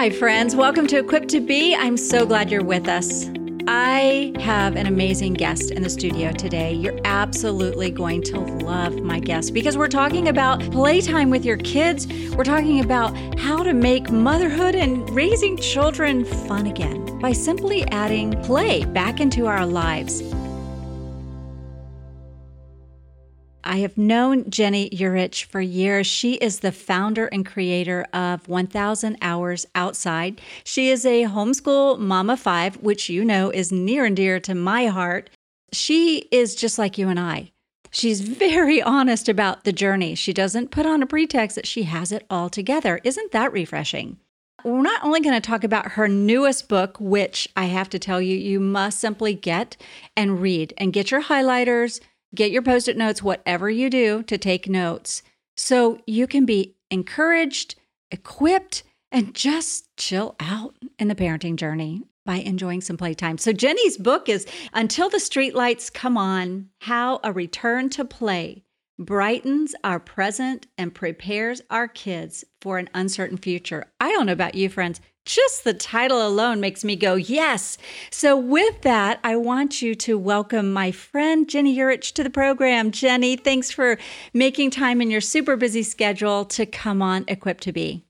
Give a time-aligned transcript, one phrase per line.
[0.00, 0.56] Hi, friends.
[0.56, 1.74] Welcome to Equipped to Be.
[1.74, 3.30] I'm so glad you're with us.
[3.68, 6.72] I have an amazing guest in the studio today.
[6.72, 12.06] You're absolutely going to love my guest because we're talking about playtime with your kids.
[12.34, 18.40] We're talking about how to make motherhood and raising children fun again by simply adding
[18.42, 20.22] play back into our lives.
[23.70, 26.04] I have known Ginny Yurich for years.
[26.04, 30.40] She is the founder and creator of 1000 Hours Outside.
[30.64, 34.86] She is a homeschool mama five, which you know is near and dear to my
[34.86, 35.30] heart.
[35.72, 37.52] She is just like you and I.
[37.92, 40.16] She's very honest about the journey.
[40.16, 43.00] She doesn't put on a pretext that she has it all together.
[43.04, 44.18] Isn't that refreshing?
[44.64, 48.20] We're not only going to talk about her newest book, which I have to tell
[48.20, 49.76] you, you must simply get
[50.16, 52.00] and read and get your highlighters,
[52.34, 55.22] Get your post it notes, whatever you do to take notes,
[55.56, 57.74] so you can be encouraged,
[58.10, 63.38] equipped, and just chill out in the parenting journey by enjoying some playtime.
[63.38, 68.62] So, Ginny's book is Until the Streetlights Come On How a Return to Play
[69.00, 73.86] brightens our present and prepares our kids for an uncertain future.
[73.98, 75.00] I don't know about you, friends.
[75.26, 77.76] Just the title alone makes me go, yes.
[78.10, 82.90] So, with that, I want you to welcome my friend Ginny Yurich to the program.
[82.90, 83.98] Ginny, thanks for
[84.32, 88.04] making time in your super busy schedule to come on Equipped to Be.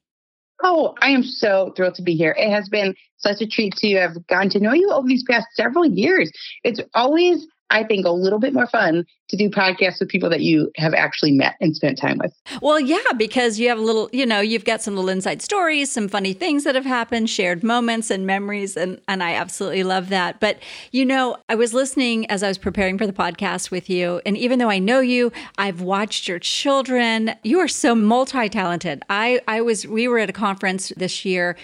[0.63, 2.35] Oh, I am so thrilled to be here.
[2.39, 5.47] It has been such a treat to have gotten to know you over these past
[5.55, 6.31] several years.
[6.65, 10.41] It's always I think, a little bit more fun to do podcasts with people that
[10.41, 12.35] you have actually met and spent time with.
[12.61, 15.91] Well, yeah, because you have a little, you know, you've got some little inside stories,
[15.91, 20.09] some funny things that have happened, shared moments and memories, and and I absolutely love
[20.09, 20.41] that.
[20.41, 20.59] But
[20.91, 24.37] you know, I was listening as I was preparing for the podcast with you, and
[24.37, 27.33] even though I know you, I've watched your children.
[27.45, 29.05] You are so multi-talented.
[29.09, 31.57] I I was we were at a conference this year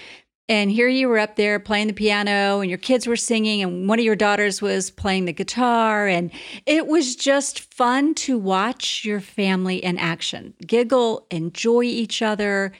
[0.48, 3.88] and here you were up there playing the piano, and your kids were singing, and
[3.88, 6.06] one of your daughters was playing the guitar.
[6.06, 6.30] And
[6.66, 12.72] it was just fun to watch your family in action giggle, enjoy each other,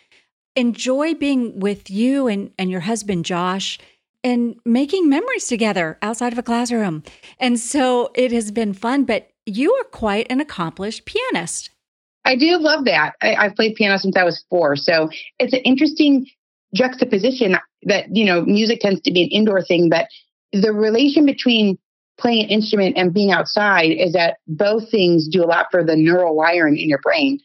[0.55, 3.79] enjoy being with you and, and your husband, Josh,
[4.23, 7.03] and making memories together outside of a classroom.
[7.39, 11.71] And so it has been fun, but you are quite an accomplished pianist.
[12.25, 13.15] I do love that.
[13.23, 14.75] I, have played piano since I was four.
[14.75, 16.27] So it's an interesting
[16.75, 20.07] juxtaposition that, you know, music tends to be an indoor thing, but
[20.53, 21.79] the relation between
[22.19, 25.97] playing an instrument and being outside is that both things do a lot for the
[25.97, 27.39] neural wiring in your brain.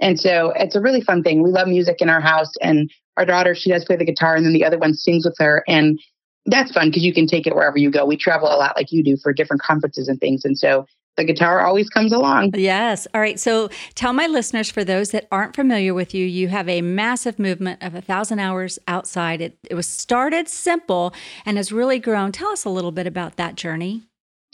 [0.00, 1.42] And so it's a really fun thing.
[1.42, 4.44] We love music in our house and our daughter, she does play the guitar and
[4.44, 5.64] then the other one sings with her.
[5.66, 5.98] And
[6.44, 8.04] that's fun because you can take it wherever you go.
[8.04, 10.44] We travel a lot like you do for different conferences and things.
[10.44, 10.86] And so
[11.16, 12.52] the guitar always comes along.
[12.54, 13.06] Yes.
[13.14, 13.38] All right.
[13.40, 17.38] So tell my listeners, for those that aren't familiar with you, you have a massive
[17.38, 19.40] movement of a thousand hours outside.
[19.40, 22.32] It, it was started simple and has really grown.
[22.32, 24.02] Tell us a little bit about that journey.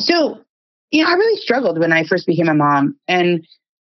[0.00, 0.40] So,
[0.90, 3.46] you know, I really struggled when I first became a mom, and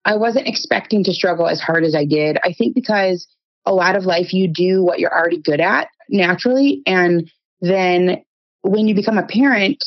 [0.05, 2.37] I wasn't expecting to struggle as hard as I did.
[2.43, 3.27] I think because
[3.65, 6.81] a lot of life, you do what you're already good at naturally.
[6.85, 7.29] And
[7.61, 8.23] then
[8.61, 9.83] when you become a parent,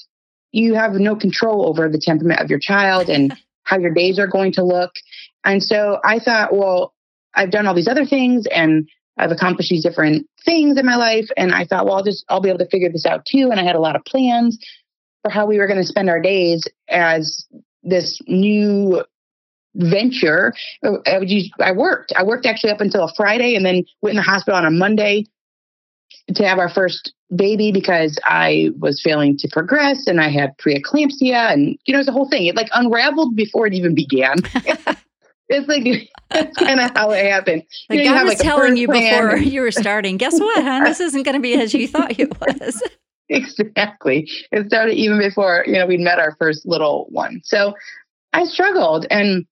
[0.55, 4.27] you have no control over the temperament of your child and how your days are
[4.27, 4.93] going to look.
[5.45, 6.95] And so I thought, well,
[7.35, 11.29] I've done all these other things and I've accomplished these different things in my life.
[11.37, 13.49] And I thought, well, I'll just, I'll be able to figure this out too.
[13.51, 14.59] And I had a lot of plans
[15.23, 17.47] for how we were going to spend our days as
[17.83, 19.03] this new
[19.75, 20.53] venture.
[20.85, 22.13] I worked.
[22.17, 24.71] I worked actually up until a Friday and then went in the hospital on a
[24.71, 25.27] Monday
[26.35, 31.53] to have our first baby because I was failing to progress and I had preeclampsia
[31.53, 32.47] and you know it's a whole thing.
[32.47, 34.37] It like unraveled before it even began.
[35.49, 37.63] it's like that's kind of how it happened.
[37.89, 39.47] Like you know, God you was like telling you before and...
[39.47, 40.17] you were starting.
[40.17, 40.85] Guess what, hon?
[40.85, 42.83] This isn't going to be as you thought it was.
[43.29, 44.29] exactly.
[44.53, 47.41] It started even before you know we'd met our first little one.
[47.45, 47.75] So
[48.33, 49.47] I struggled and.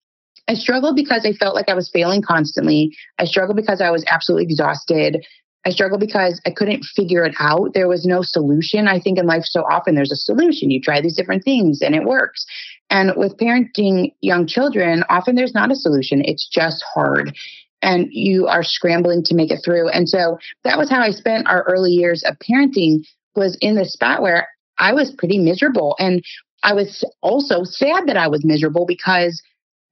[0.48, 2.92] I struggled because I felt like I was failing constantly.
[3.16, 5.24] I struggled because I was absolutely exhausted.
[5.64, 7.72] I struggled because I couldn't figure it out.
[7.74, 8.88] There was no solution.
[8.88, 10.70] I think in life, so often there's a solution.
[10.70, 12.44] You try these different things and it works.
[12.90, 16.22] And with parenting young children, often there's not a solution.
[16.24, 17.36] It's just hard
[17.82, 19.88] and you are scrambling to make it through.
[19.88, 23.04] And so that was how I spent our early years of parenting
[23.34, 24.48] was in the spot where
[24.78, 25.96] I was pretty miserable.
[25.98, 26.22] And
[26.62, 29.42] I was also sad that I was miserable because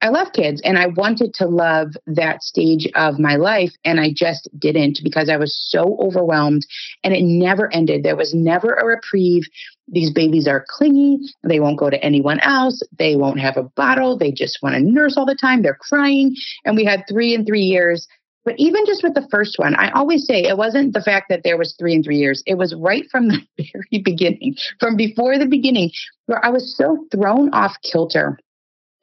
[0.03, 3.73] I love kids and I wanted to love that stage of my life.
[3.85, 6.67] And I just didn't because I was so overwhelmed
[7.05, 8.03] and it never ended.
[8.03, 9.45] There was never a reprieve.
[9.89, 11.19] These babies are clingy.
[11.43, 12.83] They won't go to anyone else.
[12.99, 14.17] They won't have a bottle.
[14.17, 15.63] They just want to nurse all the time.
[15.63, 16.35] They're crying.
[16.65, 18.07] And we had three and three years
[18.45, 21.43] But even just with the first one, I always say it wasn't the fact that
[21.45, 22.43] there was three and three years.
[22.47, 25.91] It was right from the very beginning, from before the beginning,
[26.27, 28.39] where I was so thrown off kilter.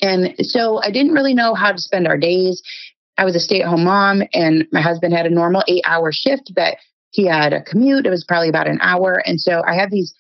[0.02, 2.62] And so I didn't really know how to spend our days.
[3.18, 6.12] I was a stay at home mom, and my husband had a normal eight hour
[6.12, 6.78] shift, but
[7.12, 8.06] he had a commute.
[8.06, 9.24] It was probably about an hour.
[9.26, 10.14] And so I had these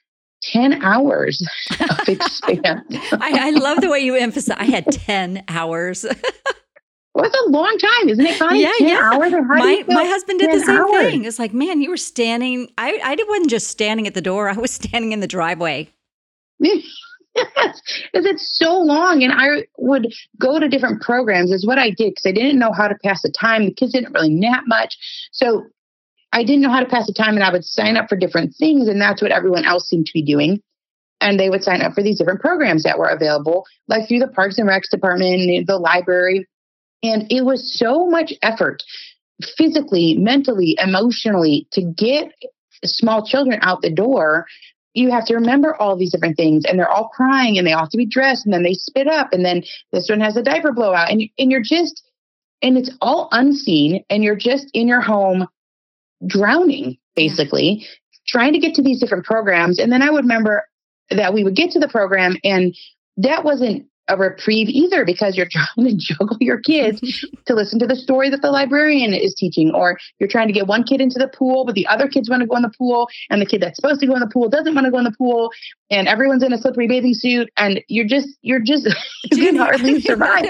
[0.43, 1.45] 10 hours
[1.79, 2.85] of expanse.
[3.11, 6.03] I, I, love the way you emphasize I had 10 hours.
[7.13, 8.61] well, it's a long time, isn't it, Connie?
[8.61, 9.11] Yeah, 10 yeah.
[9.13, 11.01] Hours my, my husband did the same hours?
[11.01, 11.25] thing.
[11.25, 12.71] It's like, man, you were standing.
[12.77, 15.89] I, I wasn't just standing at the door, I was standing in the driveway.
[17.37, 19.23] because it's so long.
[19.23, 22.71] And I would go to different programs, is what I did, because I didn't know
[22.71, 23.65] how to pass the time.
[23.65, 24.97] The kids didn't really nap much.
[25.31, 25.67] So
[26.33, 28.55] I didn't know how to pass the time and I would sign up for different
[28.57, 28.87] things.
[28.87, 30.61] And that's what everyone else seemed to be doing.
[31.19, 34.27] And they would sign up for these different programs that were available, like through the
[34.27, 36.45] Parks and Recs department, the library.
[37.01, 38.83] And it was so much effort
[39.57, 42.31] physically, mentally, emotionally to get
[42.83, 44.45] small children out the door.
[44.97, 47.81] You have to remember all these different things, and they're all crying, and they all
[47.81, 50.43] have to be dressed, and then they spit up, and then this one has a
[50.43, 52.03] diaper blowout, and and you're just,
[52.61, 55.47] and it's all unseen, and you're just in your home
[56.25, 57.87] drowning, basically, yeah.
[58.27, 59.79] trying to get to these different programs.
[59.79, 60.65] And then I would remember
[61.09, 62.75] that we would get to the program and
[63.17, 67.01] that wasn't a reprieve either because you're trying to juggle your kids
[67.45, 70.67] to listen to the story that the librarian is teaching or you're trying to get
[70.67, 73.07] one kid into the pool but the other kids want to go in the pool
[73.29, 75.03] and the kid that's supposed to go in the pool doesn't want to go in
[75.03, 75.51] the pool
[75.89, 78.87] and everyone's in a slippery bathing suit and you're just you're just
[79.31, 80.45] you can hardly survive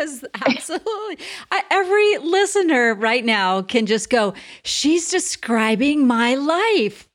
[0.46, 1.18] absolutely
[1.52, 4.34] I, every listener right now can just go
[4.64, 7.08] she's describing my life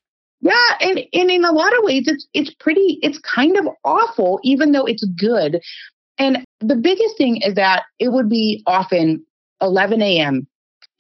[0.43, 4.41] yeah, and, and in a lot of ways, it's it's pretty, it's kind of awful,
[4.43, 5.63] even though it's good.
[6.23, 9.27] And the biggest thing is that it would be often
[9.61, 10.47] 11 a.m.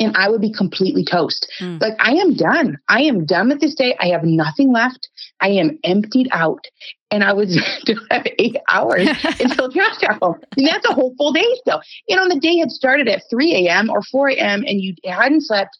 [0.00, 1.48] and I would be completely toast.
[1.60, 1.80] Mm.
[1.80, 2.78] Like, I am done.
[2.88, 3.96] I am done with this day.
[4.00, 5.08] I have nothing left.
[5.40, 6.64] I am emptied out.
[7.12, 9.08] And I would still have eight hours
[9.40, 10.42] until Josh got.
[10.56, 11.80] And that's a whole full day still.
[12.08, 13.90] You know, the day had started at 3 a.m.
[13.90, 14.64] or 4 a.m.
[14.66, 15.78] and you hadn't slept.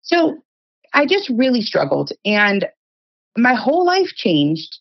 [0.00, 0.38] So
[0.94, 2.12] I just really struggled.
[2.24, 2.66] And
[3.36, 4.78] my whole life changed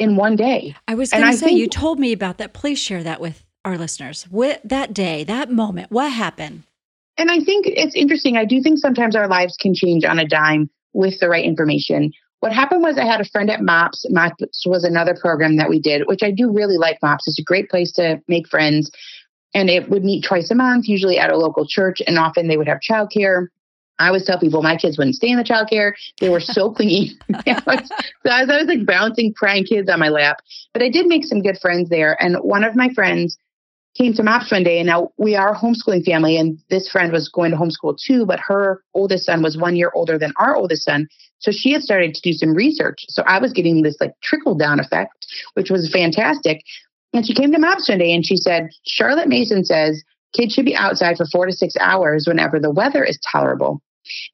[0.00, 0.74] in one day.
[0.88, 2.52] I was going to say, think, you told me about that.
[2.52, 4.24] Please share that with our listeners.
[4.24, 6.64] What that day, that moment, what happened?
[7.18, 8.36] And I think it's interesting.
[8.36, 12.12] I do think sometimes our lives can change on a dime with the right information.
[12.40, 14.06] What happened was I had a friend at MOPS.
[14.08, 17.28] MOPS was another program that we did, which I do really like MOPS.
[17.28, 18.90] It's a great place to make friends.
[19.52, 22.56] And it would meet twice a month, usually at a local church, and often they
[22.56, 23.48] would have childcare.
[24.00, 25.92] I always tell people my kids wouldn't stay in the childcare.
[26.20, 27.08] They were so clingy.
[27.30, 27.90] so I was,
[28.26, 30.38] I was like bouncing crying kids on my lap.
[30.72, 32.20] But I did make some good friends there.
[32.20, 33.36] And one of my friends
[33.96, 36.36] came to MOPS one day, and now we are a homeschooling family.
[36.38, 39.92] And this friend was going to homeschool too, but her oldest son was one year
[39.94, 41.08] older than our oldest son.
[41.38, 43.04] So she had started to do some research.
[43.08, 46.62] So I was getting this like trickle down effect, which was fantastic.
[47.12, 50.02] And she came to MOPS one day and she said, Charlotte Mason says
[50.32, 53.82] kids should be outside for four to six hours whenever the weather is tolerable.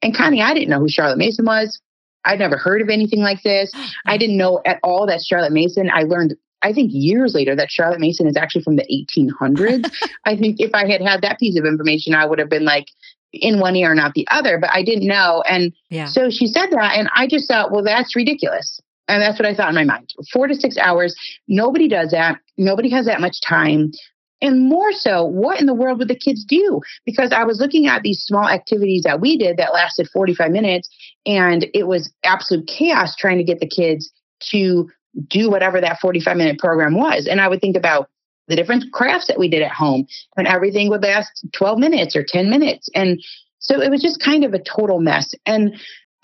[0.02, 1.80] And Connie, I didn't know who Charlotte Mason was.
[2.24, 3.72] I'd never heard of anything like this.
[4.06, 7.70] I didn't know at all that Charlotte Mason, I learned, I think years later, that
[7.70, 9.90] Charlotte Mason is actually from the 1800s.
[10.24, 12.86] I think if I had had that piece of information, I would have been like,
[13.32, 15.42] in one ear, not the other, but I didn't know.
[15.48, 16.06] And yeah.
[16.06, 18.80] so she said that, and I just thought, well, that's ridiculous.
[19.08, 20.12] And that's what I thought in my mind.
[20.32, 21.14] Four to six hours.
[21.46, 22.40] Nobody does that.
[22.56, 23.92] Nobody has that much time.
[24.42, 26.80] And more so, what in the world would the kids do?
[27.04, 30.88] Because I was looking at these small activities that we did that lasted 45 minutes,
[31.24, 34.12] and it was absolute chaos trying to get the kids
[34.50, 34.90] to
[35.28, 37.26] do whatever that 45 minute program was.
[37.26, 38.10] And I would think about
[38.48, 42.24] the different crafts that we did at home, and everything would last 12 minutes or
[42.26, 42.88] 10 minutes.
[42.94, 43.22] And
[43.58, 45.34] so it was just kind of a total mess.
[45.46, 45.76] And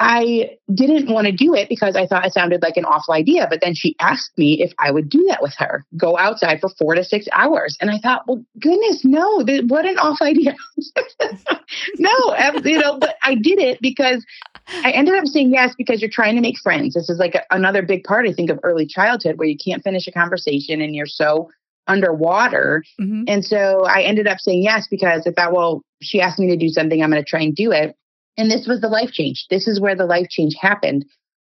[0.03, 3.47] I didn't want to do it because I thought it sounded like an awful idea.
[3.49, 6.69] But then she asked me if I would do that with her, go outside for
[6.71, 7.77] four to six hours.
[7.81, 10.57] And I thought, well, goodness, no, what an awful idea.
[11.99, 14.25] no, you know, but I did it because
[14.69, 16.95] I ended up saying yes because you're trying to make friends.
[16.95, 19.85] This is like a, another big part, I think, of early childhood where you can't
[19.85, 21.49] finish a conversation and you're so
[21.87, 22.85] underwater.
[23.01, 23.25] Mm-hmm.
[23.29, 26.57] And so I ended up saying yes because I thought, well, she asked me to
[26.57, 27.97] do something, I'm going to try and do it.
[28.37, 29.47] And this was the life change.
[29.51, 31.05] This is where the life change happened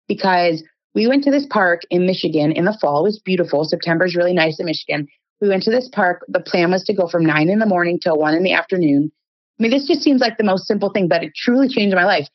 [0.08, 0.62] because
[0.94, 3.00] we went to this park in Michigan in the fall.
[3.00, 3.64] It was beautiful.
[3.64, 5.08] September is really nice in Michigan.
[5.40, 6.24] We went to this park.
[6.28, 9.10] The plan was to go from nine in the morning till one in the afternoon.
[9.58, 12.04] I mean, this just seems like the most simple thing, but it truly changed my
[12.04, 12.28] life.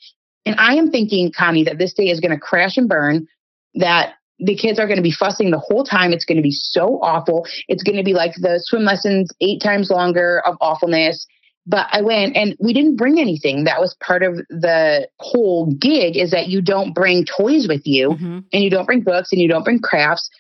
[0.45, 3.27] And I am thinking, Connie, that this day is going to crash and burn,
[3.75, 6.13] that the kids are going to be fussing the whole time.
[6.13, 7.45] It's going to be so awful.
[7.67, 11.25] It's going to be like the swim lessons eight times longer of awfulness
[11.69, 13.65] But I went and we didn't bring anything.
[13.65, 18.09] That was part of the whole gig is that you don't bring toys with you
[18.09, 18.39] mm-hmm.
[18.51, 20.31] and you don't bring books and you don't bring crafts.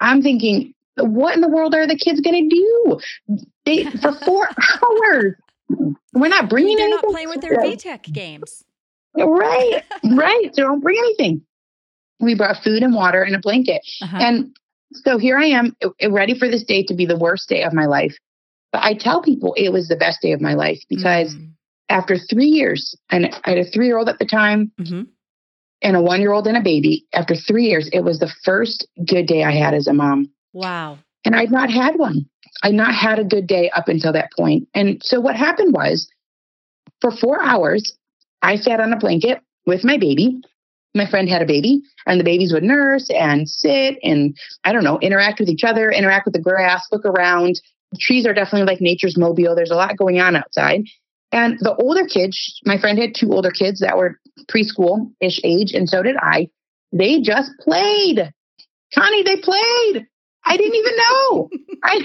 [0.00, 3.00] I'm thinking, what in the world are the kids going to do?
[3.66, 5.34] They for four hours.
[6.14, 7.02] We're not bringing They're anything.
[7.02, 8.64] not playing with their VTech games.
[9.14, 10.54] Right, right.
[10.54, 11.42] So don't bring anything.
[12.18, 13.82] We brought food and water and a blanket.
[14.00, 14.16] Uh-huh.
[14.18, 14.56] And
[14.92, 15.76] so here I am,
[16.08, 18.16] ready for this day to be the worst day of my life.
[18.72, 21.50] But I tell people it was the best day of my life because mm-hmm.
[21.88, 25.02] after three years, and I had a three year old at the time mm-hmm.
[25.82, 27.06] and a one year old and a baby.
[27.12, 30.30] After three years, it was the first good day I had as a mom.
[30.52, 30.98] Wow.
[31.24, 32.26] And I'd not had one.
[32.62, 34.68] I'd not had a good day up until that point.
[34.74, 36.10] And so what happened was
[37.00, 37.96] for four hours,
[38.42, 40.40] I sat on a blanket with my baby.
[40.94, 44.84] My friend had a baby, and the babies would nurse and sit and, I don't
[44.84, 47.60] know, interact with each other, interact with the grass, look around.
[48.00, 49.54] Trees are definitely like nature's mobile.
[49.54, 50.82] There's a lot going on outside.
[51.32, 54.18] And the older kids, my friend had two older kids that were
[54.50, 56.48] preschool ish age, and so did I.
[56.92, 58.32] They just played.
[58.94, 60.06] Connie, they played.
[60.44, 61.50] I didn't even know.
[61.84, 62.00] I,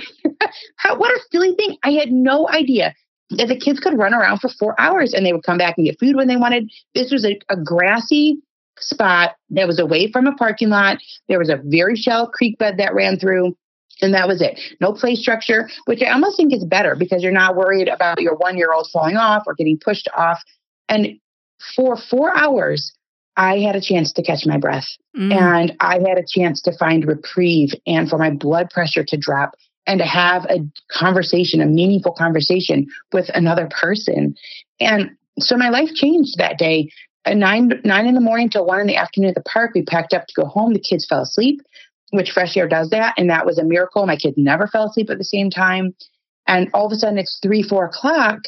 [0.98, 1.78] what a silly thing.
[1.84, 2.94] I had no idea
[3.32, 5.86] that the kids could run around for four hours and they would come back and
[5.86, 6.70] get food when they wanted.
[6.94, 8.38] This was a, a grassy
[8.80, 10.98] spot that was away from a parking lot.
[11.30, 13.56] There was a very shallow creek bed that ran through.
[14.02, 14.60] And that was it.
[14.82, 18.36] No play structure, which I almost think is better because you're not worried about your
[18.36, 20.42] one year old falling off or getting pushed off.
[20.90, 21.20] And
[21.76, 22.94] for four hours,
[23.36, 24.86] I had a chance to catch my breath
[25.18, 25.34] mm.
[25.34, 29.56] and I had a chance to find reprieve and for my blood pressure to drop
[29.88, 30.60] and to have a
[30.92, 34.36] conversation, a meaningful conversation with another person.
[34.80, 36.90] And so my life changed that day.
[37.26, 39.84] At nine nine in the morning till one in the afternoon at the park, we
[39.84, 40.74] packed up to go home.
[40.74, 41.62] The kids fell asleep,
[42.14, 44.06] which Fresh Air does that, and that was a miracle.
[44.06, 45.96] My kids never fell asleep at the same time.
[46.46, 48.42] And all of a sudden, it's three, four o'clock,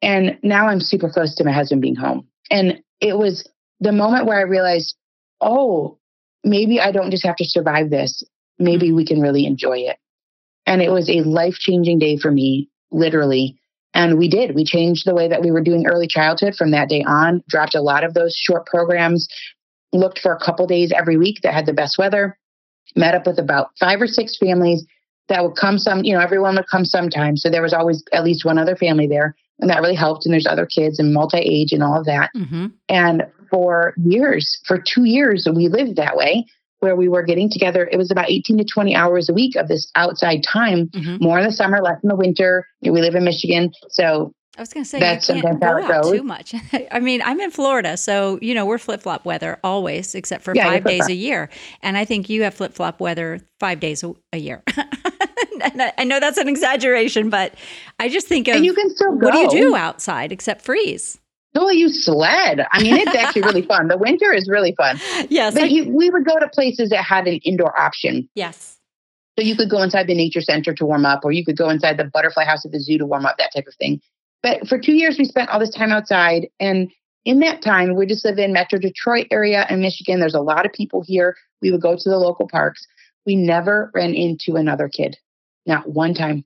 [0.00, 2.28] and now I'm super close to my husband being home.
[2.48, 3.48] And it was
[3.80, 4.94] the moment where I realized,
[5.40, 5.98] oh,
[6.44, 8.22] maybe I don't just have to survive this.
[8.60, 8.96] Maybe mm-hmm.
[8.96, 9.96] we can really enjoy it.
[10.64, 13.58] And it was a life changing day for me, literally.
[13.94, 14.54] And we did.
[14.54, 17.74] We changed the way that we were doing early childhood from that day on, dropped
[17.74, 19.26] a lot of those short programs,
[19.92, 22.38] looked for a couple days every week that had the best weather,
[22.96, 24.84] met up with about five or six families
[25.28, 27.42] that would come some, you know, everyone would come sometimes.
[27.42, 29.36] So there was always at least one other family there.
[29.60, 30.24] And that really helped.
[30.24, 32.30] And there's other kids and multi age and all of that.
[32.36, 32.66] Mm-hmm.
[32.88, 36.46] And for years, for two years, we lived that way
[36.80, 37.88] where we were getting together.
[37.90, 41.22] It was about 18 to 20 hours a week of this outside time, mm-hmm.
[41.22, 42.66] more in the summer, less in the winter.
[42.82, 43.72] We live in Michigan.
[43.88, 46.52] So I was going to say, that's you can't go out too much.
[46.90, 50.52] I mean, I'm in Florida, so, you know, we're flip flop weather always, except for
[50.52, 51.48] yeah, five days a year.
[51.80, 54.64] And I think you have flip flop weather five days a, a year.
[55.96, 57.54] I know that's an exaggeration, but
[58.00, 59.26] I just think of and you can still go.
[59.26, 61.20] what do you do outside except freeze?
[61.54, 62.66] Oh, you sled.
[62.72, 63.88] I mean, it's actually really fun.
[63.88, 65.00] The winter is really fun.
[65.30, 65.54] Yes.
[65.54, 68.28] But you, we would go to places that had an indoor option.
[68.34, 68.78] Yes.
[69.38, 71.68] So you could go inside the nature center to warm up, or you could go
[71.70, 74.00] inside the butterfly house at the zoo to warm up, that type of thing.
[74.42, 76.48] But for two years, we spent all this time outside.
[76.60, 76.90] And
[77.24, 80.20] in that time, we just live in Metro Detroit area in Michigan.
[80.20, 81.36] There's a lot of people here.
[81.60, 82.86] We would go to the local parks.
[83.26, 85.16] We never ran into another kid,
[85.66, 86.44] not one time.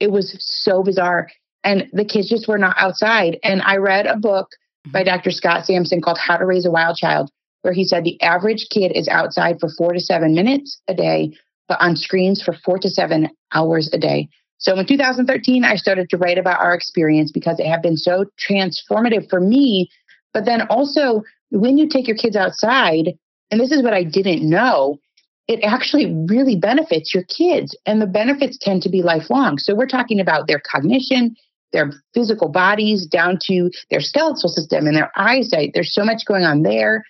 [0.00, 1.28] It was so bizarre
[1.64, 3.38] and the kids just were not outside.
[3.42, 4.48] And I read a book
[4.86, 5.16] by mm-hmm.
[5.16, 5.30] Dr.
[5.30, 7.30] Scott Sampson called How to Raise a Wild Child,
[7.62, 11.36] where he said the average kid is outside for four to seven minutes a day,
[11.68, 14.28] but on screens for four to seven hours a day.
[14.58, 18.26] So in 2013, I started to write about our experience because it had been so
[18.48, 19.88] transformative for me.
[20.34, 23.14] But then also, when you take your kids outside,
[23.50, 24.98] and this is what I didn't know,
[25.46, 29.56] it actually really benefits your kids, and the benefits tend to be lifelong.
[29.56, 31.34] So we're talking about their cognition,
[31.72, 35.70] their physical bodies down to their skeletal system and their eyesight.
[35.72, 37.04] There's so much going on there,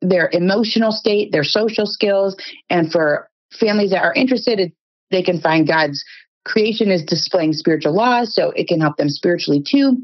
[0.00, 2.36] their emotional state, their social skills.
[2.68, 3.28] And for
[3.58, 4.72] families that are interested,
[5.10, 6.04] they can find God's
[6.44, 9.98] creation is displaying spiritual laws, so it can help them spiritually too.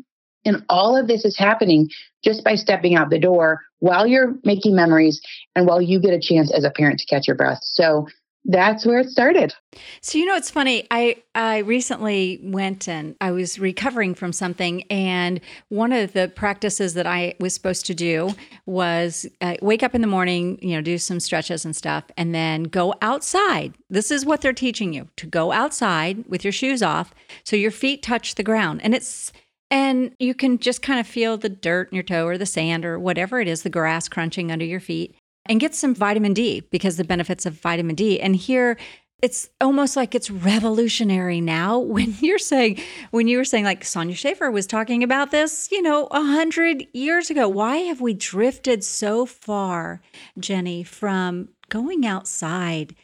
[0.45, 1.89] And all of this is happening
[2.23, 5.21] just by stepping out the door while you're making memories
[5.55, 7.61] and while you get a chance as a parent to catch your breath.
[7.63, 8.07] So
[8.49, 9.55] that's where it started.
[10.01, 10.87] So you know it's funny.
[10.91, 16.95] I I recently went and I was recovering from something and one of the practices
[16.95, 18.35] that I was supposed to do
[18.65, 22.35] was uh, wake up in the morning, you know, do some stretches and stuff and
[22.35, 23.75] then go outside.
[23.91, 27.13] This is what they're teaching you, to go outside with your shoes off
[27.45, 28.81] so your feet touch the ground.
[28.83, 29.33] And it's
[29.69, 32.85] and you can just kind of feel the dirt in your toe or the sand
[32.85, 35.17] or whatever it is, the grass crunching under your feet
[35.49, 38.21] and get some vitamin D because the benefits of vitamin D.
[38.21, 38.77] And here,
[39.23, 44.15] it's almost like it's revolutionary now when you're saying when you were saying like Sonya
[44.15, 47.49] Shafer was talking about this, you know, a hundred years ago.
[47.49, 50.01] Why have we drifted so far,
[50.39, 52.95] Ginny, from going outside,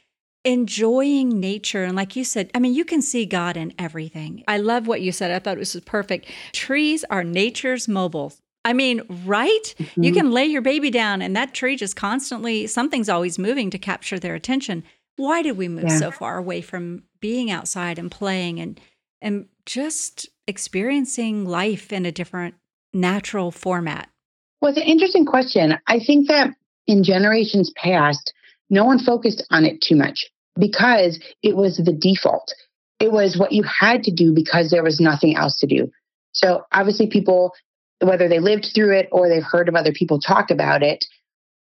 [0.45, 1.85] enjoying nature?
[1.85, 4.45] And like you said, I mean, you can see God in everything.
[4.47, 5.31] I love what you said.
[5.31, 6.27] I thought this was perfect.
[6.53, 8.35] Trees are nature's mobile.
[8.65, 9.75] I mean, right?
[9.79, 10.03] Mm-hmm.
[10.03, 13.79] You can lay your baby down and that tree just constantly, something's always moving to
[13.79, 14.85] capture their attention
[15.17, 15.99] why did we move yeah.
[15.99, 18.81] so far away from being outside and playing and
[19.21, 22.55] and just experiencing life in a different
[22.93, 24.09] natural format?
[24.61, 25.79] Well, it's an interesting question.
[25.87, 26.51] I think that
[26.87, 28.33] in generations past,
[28.69, 30.27] no one focused on it too much
[30.59, 32.53] because it was the default.
[32.99, 35.91] It was what you had to do because there was nothing else to do.
[36.33, 37.53] So obviously, people,
[38.03, 41.05] whether they lived through it or they've heard of other people talk about it,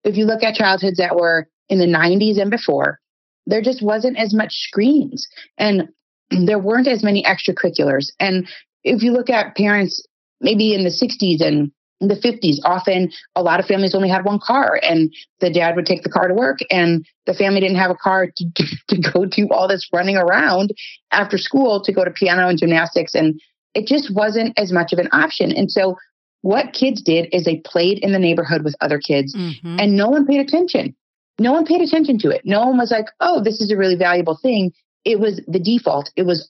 [0.04, 3.00] if you look at childhoods that were in the 90s and before,
[3.46, 5.90] there just wasn't as much screens and
[6.46, 8.08] there weren't as many extracurriculars.
[8.20, 8.48] And
[8.84, 10.06] if you look at parents
[10.40, 14.40] maybe in the 60s and the 50s, often a lot of families only had one
[14.40, 17.92] car and the dad would take the car to work and the family didn't have
[17.92, 18.46] a car to,
[18.88, 20.74] to go do all this running around
[21.12, 23.14] after school to go to piano and gymnastics.
[23.14, 23.40] And
[23.76, 25.52] it just wasn't as much of an option.
[25.52, 25.96] And so
[26.42, 29.80] what kids did is they played in the neighborhood with other kids mm-hmm.
[29.80, 30.96] and no one paid attention
[31.42, 32.42] no one paid attention to it.
[32.46, 34.72] No one was like, oh, this is a really valuable thing.
[35.04, 36.12] It was the default.
[36.16, 36.50] It was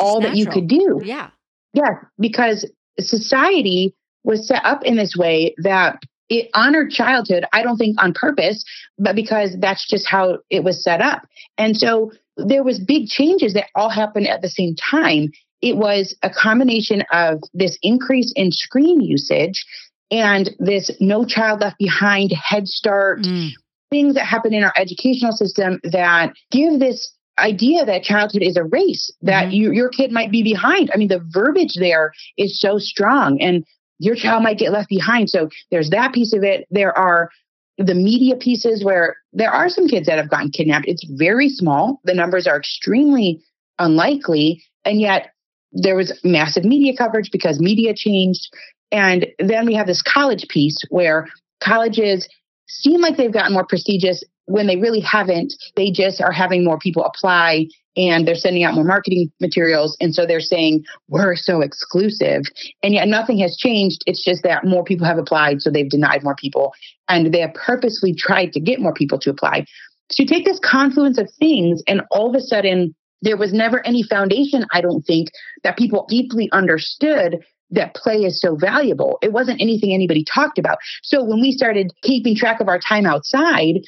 [0.00, 1.02] all that you could do.
[1.04, 1.28] Yeah.
[1.74, 1.98] Yeah.
[2.18, 8.02] Because society was set up in this way that it honored childhood, I don't think
[8.02, 8.64] on purpose,
[8.98, 11.26] but because that's just how it was set up.
[11.58, 15.30] And so there was big changes that all happened at the same time.
[15.62, 19.64] It was a combination of this increase in screen usage
[20.10, 23.50] and this no child left behind head start mm
[23.92, 28.64] things that happen in our educational system that give this idea that childhood is a
[28.64, 29.54] race, that mm-hmm.
[29.54, 30.90] you, your kid might be behind.
[30.92, 33.64] I mean, the verbiage there is so strong and
[33.98, 35.28] your child might get left behind.
[35.28, 36.66] So there's that piece of it.
[36.70, 37.28] There are
[37.76, 40.88] the media pieces where there are some kids that have gotten kidnapped.
[40.88, 42.00] It's very small.
[42.04, 43.42] The numbers are extremely
[43.78, 44.64] unlikely.
[44.84, 45.31] And yet
[45.72, 48.48] there was massive media coverage because media changed.
[48.90, 51.28] And then we have this college piece where
[51.62, 52.28] colleges
[52.68, 55.54] seem like they've gotten more prestigious when they really haven't.
[55.76, 59.96] They just are having more people apply and they're sending out more marketing materials.
[60.00, 62.42] And so they're saying, we're so exclusive.
[62.82, 64.02] And yet nothing has changed.
[64.06, 65.60] It's just that more people have applied.
[65.60, 66.72] So they've denied more people.
[67.08, 69.66] And they have purposely tried to get more people to apply.
[70.10, 73.84] So you take this confluence of things, and all of a sudden, there was never
[73.86, 75.30] any foundation, I don't think,
[75.64, 77.38] that people deeply understood
[77.70, 79.18] that play is so valuable.
[79.22, 80.78] It wasn't anything anybody talked about.
[81.02, 83.80] So when we started keeping track of our time outside,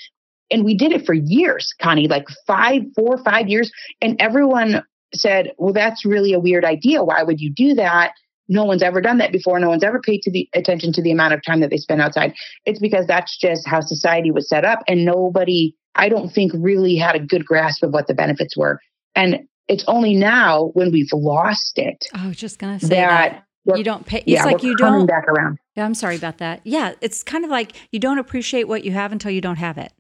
[0.51, 3.71] and we did it for years, Connie, like five, four, five years,
[4.01, 4.83] and everyone
[5.15, 7.05] said, "Well, that's really a weird idea.
[7.05, 8.13] Why would you do that?"
[8.47, 9.59] No one's ever done that before.
[9.59, 12.03] No one's ever paid to the attention to the amount of time that they spend
[12.03, 12.35] outside.
[12.67, 16.97] It's because that's just how society was set up, and nobody, I don't think, really
[16.97, 18.81] had a good grasp of what the benefits were.
[19.15, 22.07] And it's only now when we've lost it.
[22.15, 24.19] Oh, I was just gonna say that, that you don't pay.
[24.19, 25.59] It's yeah, like you don't back around.
[25.77, 26.61] Yeah, I'm sorry about that.
[26.65, 29.79] Yeah, it's kind of like you don't appreciate what you have until you don't have
[29.79, 29.93] it.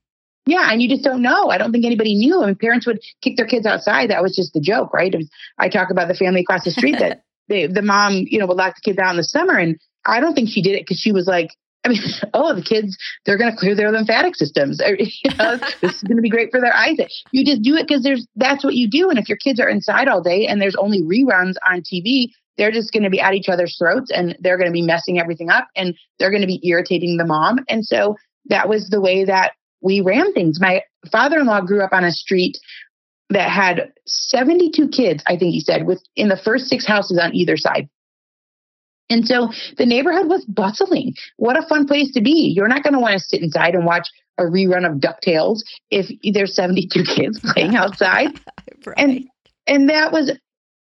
[0.46, 1.48] Yeah, and you just don't know.
[1.48, 2.42] I don't think anybody knew.
[2.42, 4.10] I mean, parents would kick their kids outside.
[4.10, 5.14] That was just the joke, right?
[5.14, 8.46] Was, I talk about the family across the street that the the mom, you know,
[8.46, 10.82] would lock the kids out in the summer, and I don't think she did it
[10.82, 11.50] because she was like,
[11.84, 12.00] I mean,
[12.34, 14.80] oh, the kids, they're going to clear their lymphatic systems.
[14.98, 16.96] you know, this is going to be great for their eyes.
[17.32, 19.10] You just do it because there's that's what you do.
[19.10, 22.72] And if your kids are inside all day and there's only reruns on TV, they're
[22.72, 25.50] just going to be at each other's throats and they're going to be messing everything
[25.50, 27.58] up and they're going to be irritating the mom.
[27.68, 28.16] And so
[28.46, 30.60] that was the way that we ran things.
[30.60, 32.58] My father in law grew up on a street
[33.30, 37.34] that had 72 kids, I think he said, with in the first six houses on
[37.34, 37.88] either side.
[39.10, 41.14] And so the neighborhood was bustling.
[41.36, 42.52] What a fun place to be.
[42.54, 46.06] You're not going to want to sit inside and watch a rerun of DuckTales if
[46.32, 48.28] there's 72 kids playing outside.
[48.86, 48.98] right.
[48.98, 49.28] And
[49.66, 50.32] and that was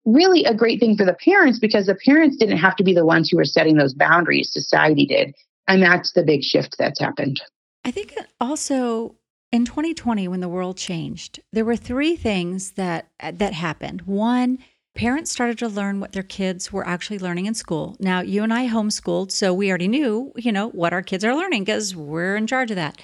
[0.05, 3.07] really a great thing for the parents because the parents didn't have to be the
[3.07, 5.35] ones who were setting those boundaries, society did.
[5.66, 7.40] And that's the big shift that's happened.
[7.85, 9.16] I think also
[9.53, 14.03] in 2020 when the world changed, there were three things that that happened.
[14.03, 14.59] One,
[14.94, 17.96] parents started to learn what their kids were actually learning in school.
[17.98, 21.35] Now, you and I homeschooled, so we already knew, you know, what our kids are
[21.35, 23.00] learning because we're in charge of that.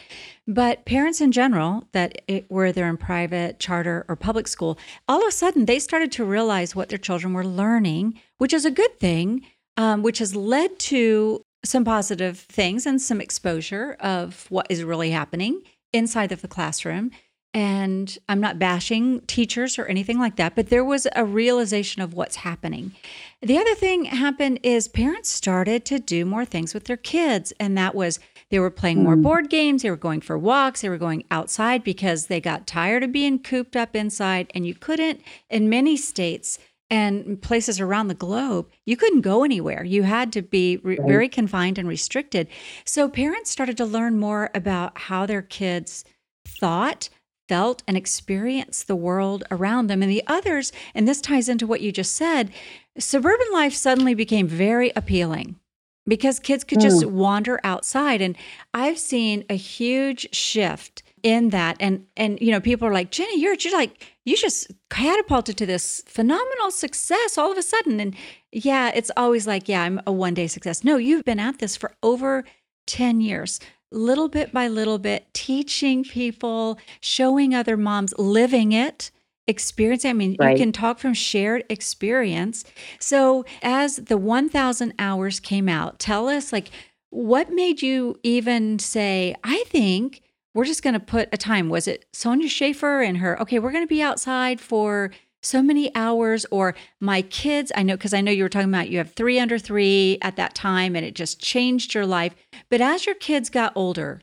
[0.47, 5.23] But parents in general, that it, whether they're in private, charter, or public school, all
[5.23, 8.71] of a sudden they started to realize what their children were learning, which is a
[8.71, 9.45] good thing,
[9.77, 15.11] um, which has led to some positive things and some exposure of what is really
[15.11, 17.11] happening inside of the classroom.
[17.53, 22.15] And I'm not bashing teachers or anything like that, but there was a realization of
[22.15, 22.93] what's happening.
[23.43, 27.53] The other thing happened is parents started to do more things with their kids.
[27.59, 29.23] And that was they were playing more hmm.
[29.23, 33.03] board games, they were going for walks, they were going outside because they got tired
[33.03, 34.51] of being cooped up inside.
[34.55, 36.59] And you couldn't, in many states,
[36.91, 39.85] and places around the globe, you couldn't go anywhere.
[39.85, 42.49] You had to be re- very confined and restricted.
[42.85, 46.05] So parents started to learn more about how their kids
[46.45, 47.09] thought,
[47.51, 50.03] felt, and experienced the world around them.
[50.03, 52.53] And the others, and this ties into what you just said,
[52.97, 55.57] suburban life suddenly became very appealing
[56.07, 57.11] because kids could just mm.
[57.11, 58.21] wander outside.
[58.23, 58.37] And
[58.73, 63.39] I've seen a huge shift in that and and you know people are like ginny
[63.39, 68.17] you're, you're like you just catapulted to this phenomenal success all of a sudden and
[68.53, 71.77] yeah it's always like yeah i'm a one day success no you've been at this
[71.77, 72.43] for over
[72.87, 73.61] 10 years
[73.91, 79.11] little bit by little bit teaching people showing other moms living it
[79.47, 80.53] experience i mean right.
[80.53, 82.65] you can talk from shared experience
[83.01, 86.71] so as the 1000 hours came out tell us like
[87.11, 90.23] what made you even say i think
[90.55, 91.69] we're just going to put a time.
[91.69, 95.11] Was it Sonya Shafer and her, okay, we're going to be outside for
[95.43, 98.89] so many hours or my kids i know because i know you were talking about
[98.89, 102.35] you have three under three at that time and it just changed your life.
[102.69, 104.21] But as your kids got older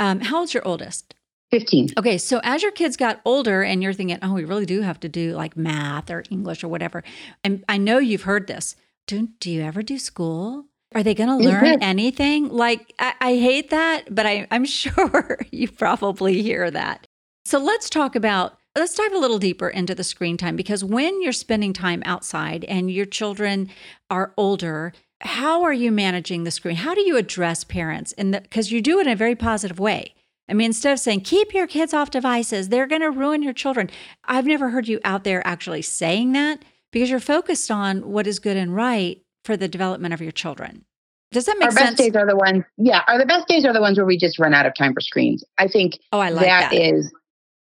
[0.00, 1.14] um, how old's your oldest?
[1.50, 4.80] 15 okay so as your kids got older and you're thinking oh we really do
[4.80, 7.04] have to do like math or english or whatever
[7.44, 8.74] and i know you've heard this
[9.06, 10.66] do, do you ever do school?
[10.94, 12.48] Are they going to learn anything?
[12.48, 17.06] Like, I, I, hate that, but I, I'm sure you probably hear that.
[17.44, 21.22] So let's talk about, let's dive a little deeper into the screen time because when
[21.22, 23.68] you're spending time outside and your children
[24.08, 26.76] are older, how are you managing the screen?
[26.76, 28.12] How do you address parents?
[28.12, 30.14] And because you do it in a very positive way.
[30.48, 33.52] I mean, instead of saying, keep your kids off devices, they're going to ruin your
[33.52, 33.90] children.
[34.24, 38.38] I've never heard you out there actually saying that because you're focused on what is
[38.38, 40.84] good and right for the development of your children.
[41.30, 41.80] Does that make our sense?
[41.82, 44.04] Our best days are the ones, yeah, are the best days are the ones where
[44.04, 45.42] we just run out of time for screens.
[45.56, 46.76] I think oh, I like that, that.
[46.76, 47.10] is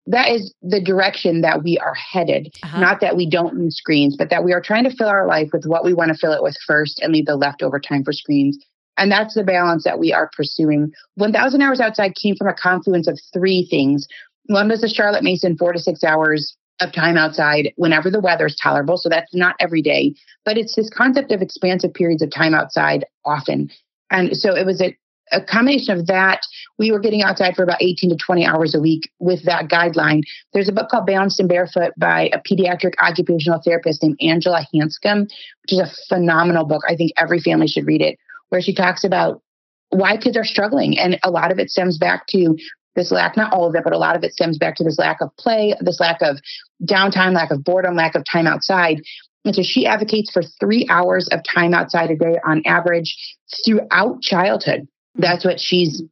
[0.09, 2.55] that is the direction that we are headed.
[2.63, 2.81] Uh-huh.
[2.81, 5.51] Not that we don't use screens, but that we are trying to fill our life
[5.53, 8.13] with what we want to fill it with first and leave the leftover time for
[8.13, 8.59] screens.
[8.97, 10.93] And that's the balance that we are pursuing.
[11.17, 14.09] 1000 hours outside came from a confluence of three things.
[14.47, 18.47] One was the Charlotte Mason four to six hours of time outside whenever the weather
[18.47, 18.97] is tolerable.
[18.97, 23.05] So that's not every day, but it's this concept of expansive periods of time outside
[23.25, 23.71] often.
[24.11, 24.97] And so it was a,
[25.33, 26.41] a combination of that.
[26.79, 30.23] We were getting outside for about 18 to 20 hours a week with that guideline.
[30.53, 35.23] There's a book called Balanced and Barefoot by a pediatric occupational therapist named Angela Hanscom,
[35.23, 36.83] which is a phenomenal book.
[36.89, 39.43] I think every family should read it, where she talks about
[39.91, 40.99] why kids are struggling.
[40.99, 42.57] And a lot of it stems back to
[42.95, 44.99] this lack, not all of it, but a lot of it stems back to this
[44.99, 46.39] lack of play, this lack of
[46.85, 49.01] downtime, lack of boredom, lack of time outside.
[49.45, 53.17] And so she advocates for three hours of time outside a day on average
[53.65, 54.89] throughout childhood.
[55.19, 56.03] That's what she's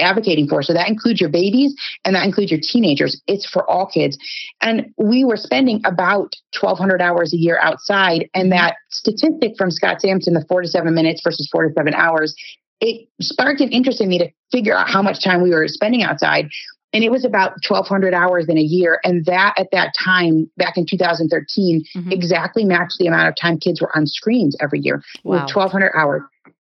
[0.00, 0.62] advocating for.
[0.62, 1.74] So that includes your babies
[2.04, 3.20] and that includes your teenagers.
[3.26, 4.18] It's for all kids.
[4.60, 8.28] And we were spending about 1,200 hours a year outside.
[8.34, 11.94] And that statistic from Scott Sampson, the four to seven minutes versus four to seven
[11.94, 12.34] hours,
[12.80, 16.02] it sparked an interest in me to figure out how much time we were spending
[16.02, 16.48] outside.
[16.92, 19.00] And it was about 1,200 hours in a year.
[19.04, 22.12] And that at that time, back in 2013, mm-hmm.
[22.12, 25.44] exactly matched the amount of time kids were on screens every year wow.
[25.44, 26.22] with 1,200 hours.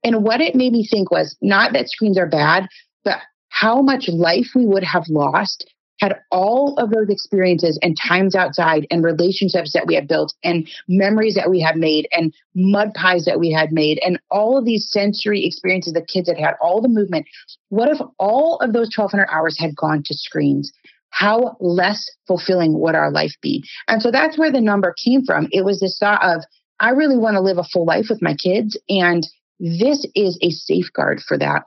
[0.04, 2.68] And what it made me think was not that screens are bad,
[3.04, 5.64] but how much life we would have lost
[6.00, 10.68] had all of those experiences and times outside and relationships that we had built and
[10.88, 14.64] memories that we had made and mud pies that we had made and all of
[14.64, 17.26] these sensory experiences the kids had had, all the movement.
[17.70, 20.72] What if all of those 1200 hours had gone to screens?
[21.10, 23.64] How less fulfilling would our life be?
[23.88, 25.48] And so that's where the number came from.
[25.50, 26.44] It was this thought of,
[26.80, 28.78] I really want to live a full life with my kids.
[28.88, 29.26] And
[29.58, 31.64] this is a safeguard for that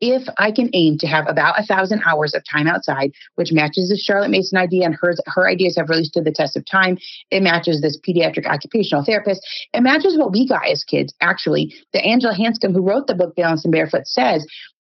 [0.00, 3.88] if I can aim to have about a thousand hours of time outside, which matches
[3.88, 6.98] the Charlotte Mason idea, and her her ideas have really stood the test of time.
[7.30, 9.46] It matches this pediatric occupational therapist.
[9.72, 11.14] It matches what we got as kids.
[11.20, 14.46] Actually, the Angela Hanscom, who wrote the book Balance and Barefoot, says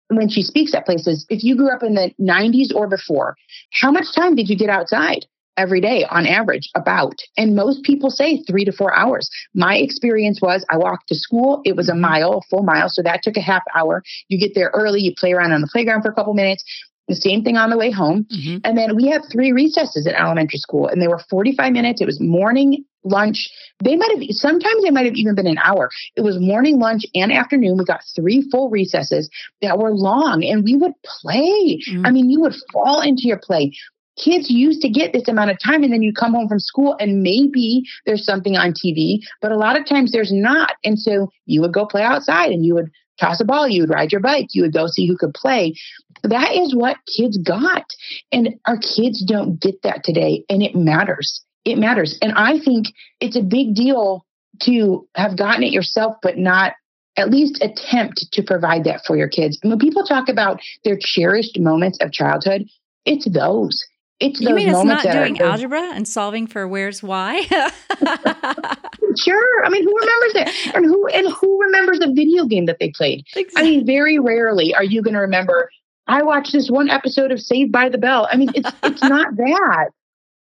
[0.08, 3.34] when she speaks at places, if you grew up in the 90s or before,
[3.80, 5.26] how much time did you get outside?
[5.56, 7.14] Every day on average about.
[7.36, 9.30] And most people say three to four hours.
[9.54, 12.00] My experience was i walked to school it was a mm-hmm.
[12.02, 14.02] mile a full mile so that took a half hour.
[14.28, 16.64] You get there early you play around on the playground for a couple minutes
[17.08, 18.24] the same thing on the way home.
[18.24, 18.58] Mm-hmm.
[18.64, 22.06] and then we had three recesses at elementary school and they were 45 minutes it
[22.06, 23.50] was morning lunch.
[23.82, 25.90] They might have sometimes they might have even been an hour.
[26.16, 27.76] It was morning lunch and afternoon.
[27.76, 29.28] We got three full recesses
[29.60, 31.80] that were long and we would play.
[31.88, 32.06] Mm-hmm.
[32.06, 33.72] i mean you would fall into your play
[34.16, 36.96] kids used to get this amount of time and then you come home from school
[37.00, 40.74] and maybe there's something on TV, but a lot of times there's not.
[40.84, 43.90] And so you would go play outside and you would toss a ball, you would
[43.90, 45.74] ride your bike, you would go see who could play.
[46.22, 47.84] That is what kids got.
[48.30, 50.44] And our kids don't get that today.
[50.48, 51.42] And it matters.
[51.64, 52.18] It matters.
[52.22, 52.86] And I think
[53.20, 54.24] it's a big deal
[54.62, 56.72] to have gotten it yourself, but not
[57.16, 59.58] at least attempt to provide that for your kids.
[59.62, 62.64] When people talk about their cherished moments of childhood,
[63.04, 63.84] it's those.
[64.20, 67.40] It's you mean it's not doing are, algebra and solving for where's why?
[69.16, 69.64] sure.
[69.64, 70.74] I mean, who remembers it?
[70.74, 73.24] And who and who remembers a video game that they played?
[73.34, 73.60] Exactly.
[73.60, 75.70] I mean, very rarely are you going to remember.
[76.06, 78.28] I watched this one episode of Saved by the Bell.
[78.30, 79.88] I mean, it's it's not that.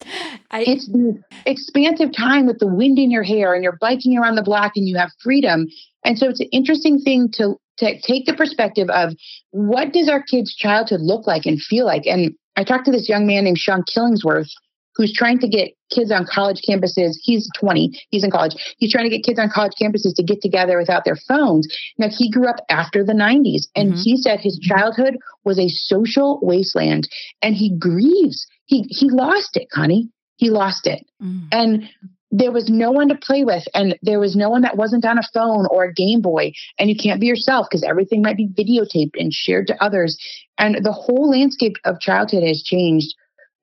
[0.52, 4.36] I, it's the expansive time with the wind in your hair and you're biking around
[4.36, 5.68] the block and you have freedom.
[6.04, 9.14] And so it's an interesting thing to to take the perspective of
[9.52, 12.06] what does our kids' childhood look like and feel like.
[12.06, 14.50] And I talked to this young man named Sean Killingsworth
[14.96, 17.14] who's trying to get kids on college campuses.
[17.22, 18.54] He's 20, he's in college.
[18.78, 21.68] He's trying to get kids on college campuses to get together without their phones.
[21.98, 24.02] Now, he grew up after the 90s, and mm-hmm.
[24.02, 27.08] he said his childhood was a social wasteland,
[27.42, 28.46] and he grieves.
[28.66, 30.10] He, he lost it, Connie.
[30.38, 31.06] He lost it.
[31.22, 31.48] Mm.
[31.52, 31.90] And
[32.32, 35.17] there was no one to play with and there was no one that wasn't on
[35.17, 38.48] a phone or a game boy and you can't be yourself because everything might be
[38.48, 40.17] videotaped and shared to others.
[40.58, 43.13] And the whole landscape of childhood has changed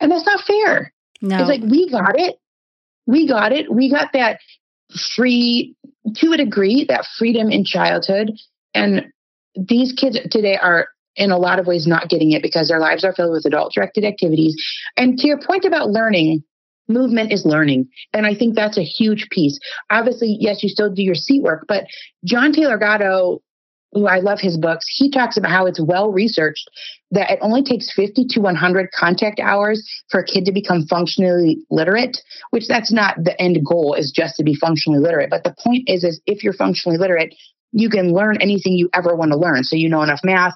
[0.00, 0.92] and that's not fair.
[1.22, 1.38] No.
[1.38, 2.36] it's like we got it.
[3.06, 3.72] We got it.
[3.72, 4.38] We got that
[5.16, 5.74] free
[6.16, 8.32] to a degree that freedom in childhood
[8.74, 9.06] and
[9.54, 13.02] these kids today are in a lot of ways not getting it because their lives
[13.02, 14.54] are filled with adult directed activities.
[14.96, 16.44] And to your point about learning
[16.88, 17.88] movement is learning.
[18.12, 19.58] And I think that's a huge piece.
[19.90, 21.84] Obviously, yes, you still do your seat work, but
[22.24, 23.42] John Taylor Gatto,
[23.92, 26.68] who I love his books, he talks about how it's well researched
[27.10, 31.58] that it only takes 50 to 100 contact hours for a kid to become functionally
[31.70, 32.18] literate,
[32.50, 35.30] which that's not the end goal is just to be functionally literate.
[35.30, 37.34] But the point is, is if you're functionally literate,
[37.72, 39.64] you can learn anything you ever want to learn.
[39.64, 40.54] So you know enough math,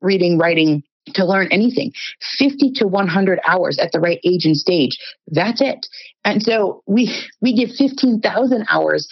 [0.00, 1.92] reading, writing, to learn anything.
[2.38, 4.98] 50 to 100 hours at the right age and stage.
[5.28, 5.86] That's it.
[6.24, 9.08] And so we we give 15,000 hours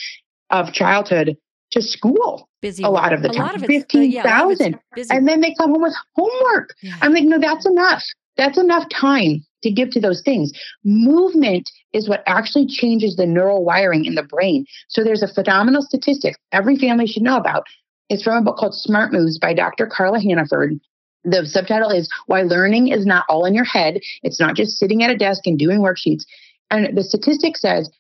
[0.51, 1.37] of childhood
[1.73, 3.59] to school busy a lot of the time.
[3.61, 6.75] 15,000 yeah, and then they come home with homework.
[6.83, 6.97] Yeah.
[7.01, 8.03] i'm like no that's enough.
[8.37, 10.53] That's enough time to give to those things.
[10.85, 14.65] Movement is what actually changes the neural wiring in the brain.
[14.89, 17.67] So there's a phenomenal statistic every family should know about.
[18.09, 19.87] It's from a book called Smart Moves by Dr.
[19.87, 20.81] Carla Hannaford
[21.25, 24.01] the subtitle is Why Learning is Not All in Your Head.
[24.23, 26.25] It's not just sitting at a desk and doing worksheets.
[26.71, 27.91] And the statistic says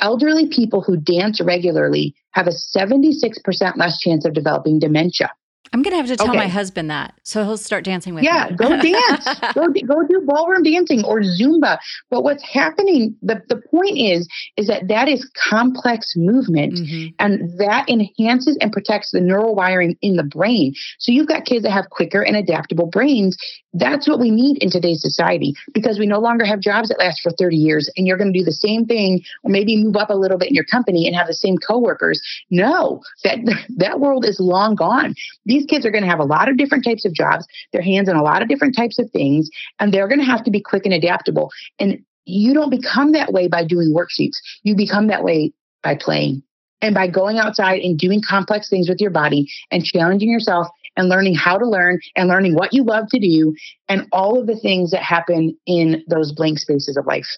[0.00, 5.30] elderly people who dance regularly have a 76% less chance of developing dementia.
[5.72, 6.38] I'm going to have to tell okay.
[6.38, 7.14] my husband that.
[7.22, 8.50] So he'll start dancing with yeah, me.
[8.50, 9.54] Yeah, go dance.
[9.54, 11.78] go, go do ballroom dancing or Zumba.
[12.10, 17.14] But what's happening, the, the point is, is that that is complex movement mm-hmm.
[17.18, 20.74] and that enhances and protects the neural wiring in the brain.
[20.98, 23.38] So you've got kids that have quicker and adaptable brains
[23.74, 27.22] that's what we need in today's society because we no longer have jobs that last
[27.22, 30.10] for 30 years and you're going to do the same thing or maybe move up
[30.10, 32.20] a little bit in your company and have the same coworkers.
[32.50, 33.38] No, that
[33.76, 35.14] that world is long gone.
[35.52, 38.08] These kids are going to have a lot of different types of jobs, their hands
[38.08, 40.62] on a lot of different types of things and they're going to have to be
[40.62, 41.50] quick and adaptable.
[41.78, 44.38] And you don't become that way by doing worksheets.
[44.62, 46.42] You become that way by playing
[46.80, 51.10] and by going outside and doing complex things with your body and challenging yourself and
[51.10, 53.54] learning how to learn and learning what you love to do
[53.90, 57.28] and all of the things that happen in those blank spaces of life.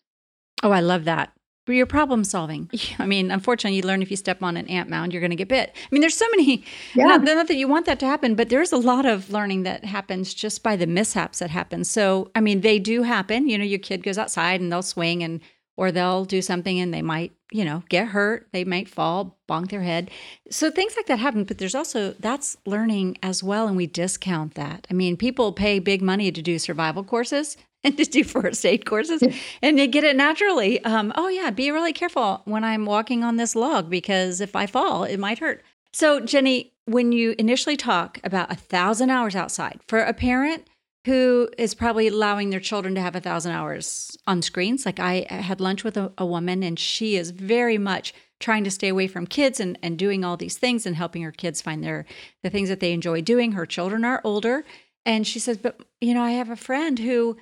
[0.63, 1.33] Oh, I love that.
[1.67, 2.71] But you're problem solving.
[2.99, 5.37] I mean, unfortunately, you learn if you step on an ant mound, you're going to
[5.37, 5.75] get bit.
[5.75, 7.05] I mean, there's so many, yeah.
[7.05, 9.85] not, not that you want that to happen, but there's a lot of learning that
[9.85, 11.85] happens just by the mishaps that happen.
[11.85, 13.49] So, I mean, they do happen.
[13.49, 15.41] You know, your kid goes outside and they'll swing and
[15.77, 18.49] or they'll do something and they might, you know, get hurt.
[18.53, 20.11] They might fall, bonk their head.
[20.51, 24.55] So things like that happen, but there's also that's learning as well, and we discount
[24.55, 24.87] that.
[24.91, 28.87] I mean, people pay big money to do survival courses and to do first aid
[28.87, 29.23] courses,
[29.63, 30.83] and they get it naturally.
[30.85, 34.67] Um, oh yeah, be really careful when I'm walking on this log because if I
[34.67, 35.63] fall, it might hurt.
[35.93, 40.67] So Ginny, when you initially talk about a thousand hours outside for a parent
[41.05, 44.87] who is probably allowing their children to have a thousand hours on screens.
[44.87, 48.71] Like I had lunch with a, a, woman, and she is very much trying to
[48.71, 51.85] stay away from kids and, and doing all these things and helping her kids find
[51.85, 52.07] their
[52.43, 53.53] the things that they enjoy doing.
[53.53, 54.65] Her children are older,
[55.05, 57.37] and she says, "But you know, I have a friend who."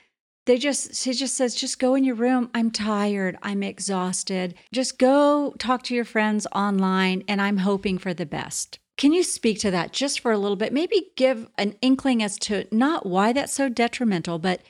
[0.46, 2.50] They just, she just says, just go in your room.
[2.52, 3.38] I'm tired.
[3.42, 4.54] I'm exhausted.
[4.72, 8.78] Just go talk to your friends online, and I'm hoping for the best.
[8.96, 10.72] Can you speak to that just for a little bit?
[10.72, 14.60] Maybe give an inkling as to not why that's so detrimental, but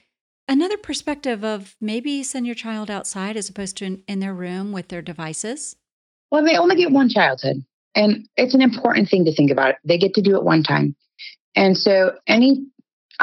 [0.48, 4.72] Another perspective of maybe send your child outside as opposed to in, in their room
[4.72, 5.76] with their devices.
[6.30, 7.64] Well, they only get one childhood.
[7.94, 9.76] And it's an important thing to think about.
[9.84, 10.96] They get to do it one time.
[11.54, 12.66] And so any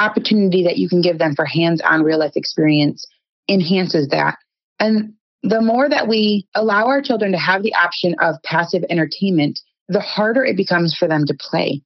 [0.00, 3.06] opportunity that you can give them for hands on real life experience
[3.48, 4.36] enhances that.
[4.78, 9.60] And the more that we allow our children to have the option of passive entertainment,
[9.88, 11.82] the harder it becomes for them to play.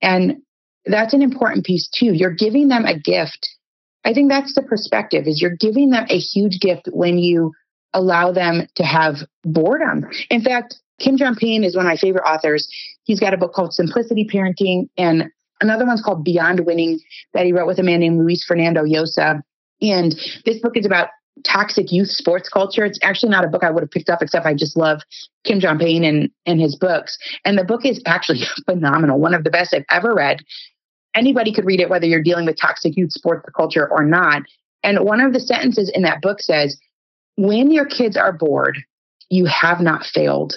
[0.00, 0.42] And
[0.86, 2.12] that's an important piece too.
[2.12, 3.48] You're giving them a gift.
[4.04, 7.52] I think that's the perspective is you're giving them a huge gift when you
[7.94, 10.06] allow them to have boredom.
[10.30, 12.68] In fact, Kim John Payne is one of my favorite authors.
[13.04, 15.24] He's got a book called Simplicity Parenting and
[15.62, 17.00] another one's called Beyond Winning
[17.32, 19.40] that he wrote with a man named Luis Fernando Llosa.
[19.80, 21.08] And this book is about
[21.44, 22.84] toxic youth sports culture.
[22.84, 25.00] It's actually not a book I would have picked up, except I just love
[25.44, 27.16] Kim John Payne and, and his books.
[27.44, 30.40] And the book is actually phenomenal, one of the best I've ever read.
[31.14, 34.42] Anybody could read it, whether you're dealing with toxic youth sports culture or not.
[34.82, 36.78] And one of the sentences in that book says,
[37.36, 38.78] When your kids are bored,
[39.30, 40.54] you have not failed.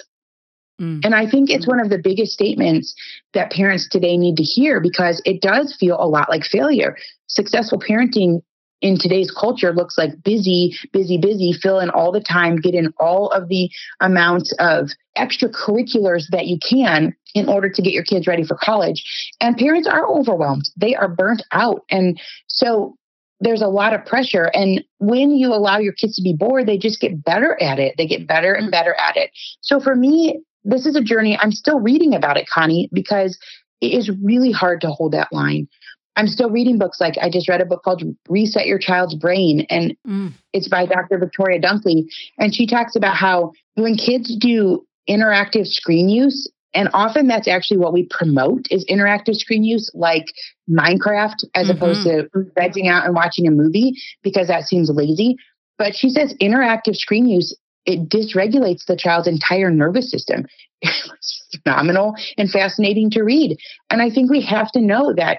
[0.80, 1.00] Mm.
[1.04, 2.94] And I think it's one of the biggest statements
[3.32, 6.96] that parents today need to hear because it does feel a lot like failure.
[7.28, 8.42] Successful parenting
[8.82, 12.92] in today's culture looks like busy, busy, busy, fill in all the time, get in
[12.98, 18.26] all of the amounts of extracurriculars that you can in order to get your kids
[18.26, 19.02] ready for college.
[19.40, 20.68] And parents are overwhelmed.
[20.76, 21.84] They are burnt out.
[21.90, 22.96] And so
[23.40, 24.50] there's a lot of pressure.
[24.54, 27.94] And when you allow your kids to be bored, they just get better at it.
[27.96, 29.30] They get better and better at it.
[29.62, 31.38] So for me, this is a journey.
[31.40, 33.38] I'm still reading about it, Connie, because
[33.80, 35.68] it is really hard to hold that line.
[36.16, 39.66] I'm still reading books like I just read a book called Reset Your Child's Brain,
[39.68, 40.32] and mm.
[40.52, 41.18] it's by Dr.
[41.18, 42.06] Victoria Dunckley.
[42.38, 47.78] And she talks about how when kids do interactive screen use, and often that's actually
[47.78, 50.24] what we promote is interactive screen use, like
[50.70, 51.76] Minecraft, as mm-hmm.
[51.76, 55.36] opposed to vegging out and watching a movie, because that seems lazy.
[55.78, 57.54] But she says interactive screen use
[57.86, 60.46] it dysregulates the child's entire nervous system.
[61.16, 63.56] It's phenomenal and fascinating to read.
[63.88, 65.38] And I think we have to know that,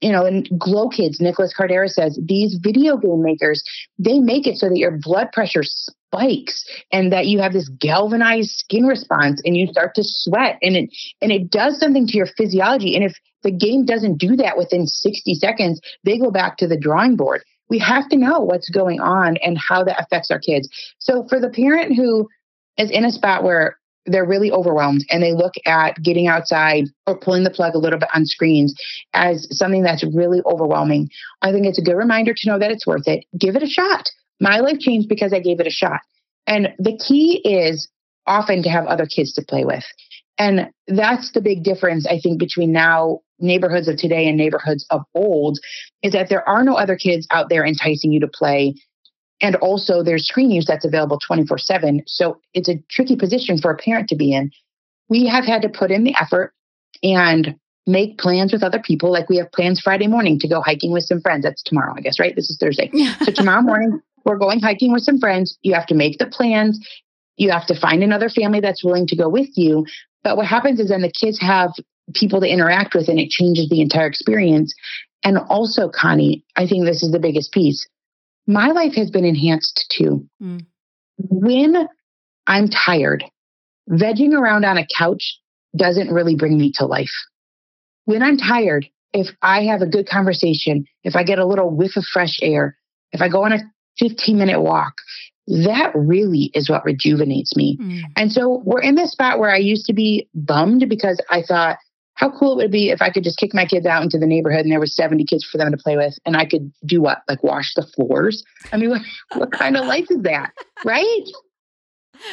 [0.00, 3.62] you know, in Glow Kids, Nicholas Kardaras says these video game makers,
[3.98, 8.50] they make it so that your blood pressure spikes and that you have this galvanized
[8.50, 12.28] skin response and you start to sweat and it and it does something to your
[12.36, 12.94] physiology.
[12.94, 16.78] And if the game doesn't do that within 60 seconds, they go back to the
[16.78, 20.68] drawing board we have to know what's going on and how that affects our kids.
[20.98, 22.28] So for the parent who
[22.76, 27.18] is in a spot where they're really overwhelmed and they look at getting outside or
[27.18, 28.74] pulling the plug a little bit on screens
[29.12, 31.10] as something that's really overwhelming,
[31.42, 33.24] I think it's a good reminder to know that it's worth it.
[33.38, 34.08] Give it a shot.
[34.40, 36.00] My life changed because I gave it a shot.
[36.46, 37.88] And the key is
[38.26, 39.84] often to have other kids to play with.
[40.38, 45.02] And that's the big difference, I think, between now neighborhoods of today and neighborhoods of
[45.14, 45.58] old
[46.02, 48.74] is that there are no other kids out there enticing you to play.
[49.40, 52.02] And also there's screen use that's available 24 7.
[52.06, 54.50] So it's a tricky position for a parent to be in.
[55.08, 56.52] We have had to put in the effort
[57.02, 57.54] and
[57.86, 59.10] make plans with other people.
[59.10, 61.44] Like we have plans Friday morning to go hiking with some friends.
[61.44, 62.36] That's tomorrow, I guess, right?
[62.36, 62.90] This is Thursday.
[63.22, 65.56] so tomorrow morning, we're going hiking with some friends.
[65.62, 66.78] You have to make the plans.
[67.36, 69.86] You have to find another family that's willing to go with you.
[70.22, 71.72] But what happens is then the kids have
[72.14, 74.74] people to interact with and it changes the entire experience.
[75.24, 77.86] And also, Connie, I think this is the biggest piece.
[78.46, 80.26] My life has been enhanced too.
[80.42, 80.66] Mm.
[81.18, 81.88] When
[82.46, 83.24] I'm tired,
[83.90, 85.38] vegging around on a couch
[85.76, 87.12] doesn't really bring me to life.
[88.04, 91.96] When I'm tired, if I have a good conversation, if I get a little whiff
[91.96, 92.76] of fresh air,
[93.12, 93.58] if I go on a
[93.98, 94.94] 15 minute walk,
[95.46, 97.78] that really is what rejuvenates me.
[97.80, 98.00] Mm.
[98.16, 101.78] And so we're in this spot where I used to be bummed because I thought,
[102.18, 104.26] how cool it would be if I could just kick my kids out into the
[104.26, 107.00] neighborhood and there was 70 kids for them to play with and I could do
[107.00, 107.22] what?
[107.28, 108.42] Like wash the floors?
[108.72, 109.02] I mean, what,
[109.34, 110.52] what kind of life is that?
[110.84, 111.24] Right?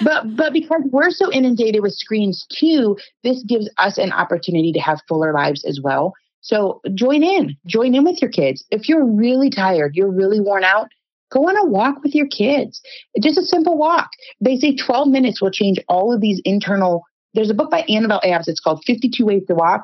[0.04, 4.80] But but because we're so inundated with screens too, this gives us an opportunity to
[4.80, 6.14] have fuller lives as well.
[6.42, 7.56] So join in.
[7.68, 8.66] Join in with your kids.
[8.72, 10.88] If you're really tired, you're really worn out,
[11.32, 12.82] go on a walk with your kids.
[13.22, 14.10] Just a simple walk.
[14.42, 17.04] They say 12 minutes will change all of these internal
[17.36, 18.48] there's a book by Annabel Abbs.
[18.48, 19.84] It's called 52 Ways to Walk.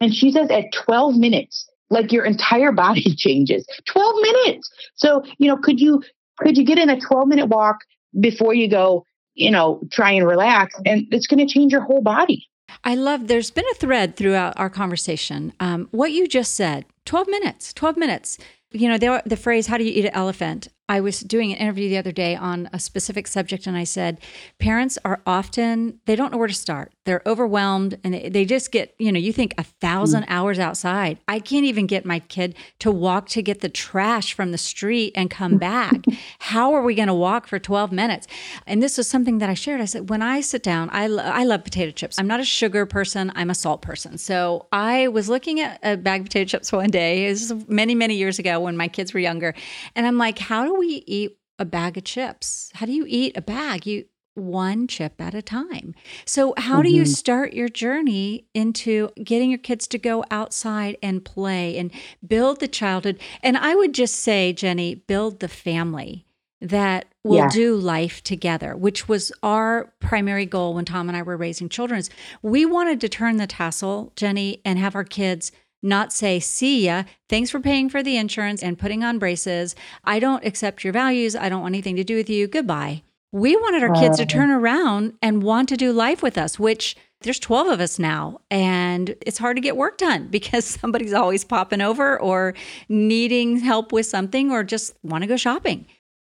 [0.00, 3.66] And she says at 12 minutes, like your entire body changes.
[3.86, 4.70] 12 minutes.
[4.94, 6.02] So, you know, could you,
[6.38, 7.78] could you get in a 12 minute walk
[8.18, 10.74] before you go, you know, try and relax?
[10.84, 12.46] And it's going to change your whole body.
[12.84, 15.52] I love, there's been a thread throughout our conversation.
[15.60, 18.38] Um, what you just said 12 minutes, 12 minutes.
[18.72, 20.68] You know, the, the phrase, how do you eat an elephant?
[20.90, 24.18] I was doing an interview the other day on a specific subject, and I said,
[24.58, 26.92] parents are often, they don't know where to start.
[27.04, 30.30] They're overwhelmed and they, they just get, you know, you think a thousand mm.
[30.30, 31.18] hours outside.
[31.28, 35.12] I can't even get my kid to walk to get the trash from the street
[35.14, 36.04] and come back.
[36.40, 38.26] How are we going to walk for 12 minutes?
[38.66, 39.80] And this was something that I shared.
[39.80, 42.18] I said, when I sit down, I, lo- I love potato chips.
[42.18, 44.18] I'm not a sugar person, I'm a salt person.
[44.18, 47.94] So I was looking at a bag of potato chips one day, this was many,
[47.94, 49.54] many years ago when my kids were younger.
[49.94, 52.70] And I'm like, how do we eat a bag of chips?
[52.74, 53.86] How do you eat a bag?
[53.86, 55.94] You one chip at a time.
[56.24, 56.82] So, how mm-hmm.
[56.82, 57.12] do you mm-hmm.
[57.12, 61.90] start your journey into getting your kids to go outside and play and
[62.26, 63.20] build the childhood?
[63.42, 66.26] And I would just say, Ginny, build the family
[66.60, 67.48] that will yeah.
[67.48, 71.98] do life together, which was our primary goal when Tom and I were raising children.
[71.98, 72.10] Is
[72.42, 75.52] we wanted to turn the tassel, Ginny, and have our kids
[75.82, 79.74] not say, see ya, thanks for paying for the insurance and putting on braces.
[80.04, 81.34] I don't accept your values.
[81.34, 82.46] I don't want anything to do with you.
[82.46, 83.02] Goodbye.
[83.32, 86.96] We wanted our kids to turn around and want to do life with us, which
[87.20, 91.44] there's 12 of us now and it's hard to get work done because somebody's always
[91.44, 92.54] popping over or
[92.88, 95.86] needing help with something or just want to go shopping.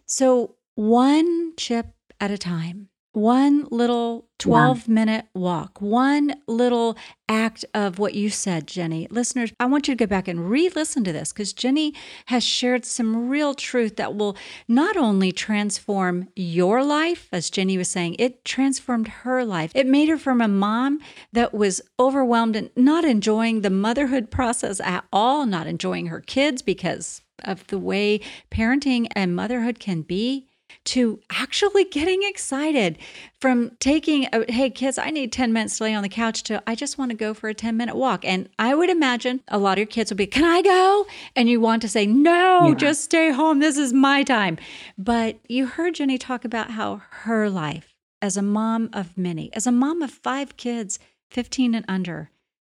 [0.05, 1.87] So, one chip
[2.19, 4.93] at a time one little 12 yeah.
[4.93, 6.97] minute walk, one little
[7.29, 9.07] act of what you said, Ginny.
[9.11, 11.93] Listeners, I want you to go back and re listen to this because Ginny
[12.27, 14.37] has shared some real truth that will
[14.67, 19.71] not only transform your life, as Ginny was saying, it transformed her life.
[19.75, 20.99] It made her from a mom
[21.33, 26.61] that was overwhelmed and not enjoying the motherhood process at all, not enjoying her kids
[26.61, 28.19] because of the way
[28.51, 30.47] parenting and motherhood can be
[30.83, 32.97] to actually getting excited
[33.39, 36.61] from taking a, hey kids i need 10 minutes to lay on the couch to
[36.65, 39.57] i just want to go for a 10 minute walk and i would imagine a
[39.57, 41.05] lot of your kids would be can i go
[41.35, 42.75] and you want to say no yeah.
[42.75, 44.57] just stay home this is my time
[44.97, 49.67] but you heard ginny talk about how her life as a mom of many as
[49.67, 50.97] a mom of five kids
[51.29, 52.31] 15 and under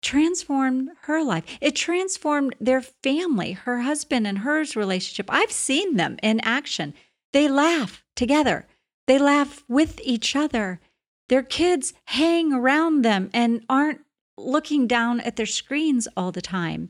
[0.06, 1.44] transformed her life.
[1.60, 5.26] It transformed their family, her husband and hers relationship.
[5.28, 6.94] I've seen them in action.
[7.36, 8.66] They laugh together,
[9.06, 10.80] they laugh with each other.
[11.28, 14.00] Their kids hang around them and aren't
[14.38, 16.88] looking down at their screens all the time.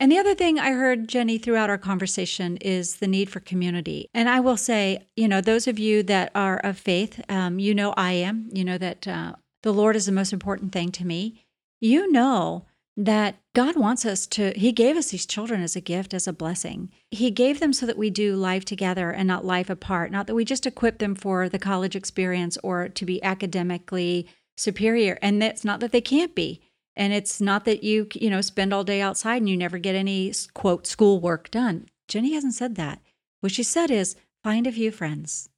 [0.00, 4.10] And the other thing I heard, Ginny, throughout our conversation is the need for community.
[4.12, 7.76] And I will say, you know, those of you that are of faith, um, you
[7.76, 11.06] know I am, you know that uh, the Lord is the most important thing to
[11.06, 11.44] me.
[11.80, 12.66] You know
[12.96, 16.32] that God wants us to, He gave us these children as a gift, as a
[16.32, 16.90] blessing.
[17.10, 20.34] He gave them so that we do life together and not life apart, not that
[20.34, 25.18] we just equip them for the college experience or to be academically superior.
[25.20, 26.60] And it's not that they can't be.
[26.96, 29.96] And it's not that you, you know, spend all day outside and you never get
[29.96, 31.86] any quote schoolwork done.
[32.06, 33.00] Ginny hasn't said that.
[33.40, 34.14] What she said is
[34.44, 35.48] find a few friends.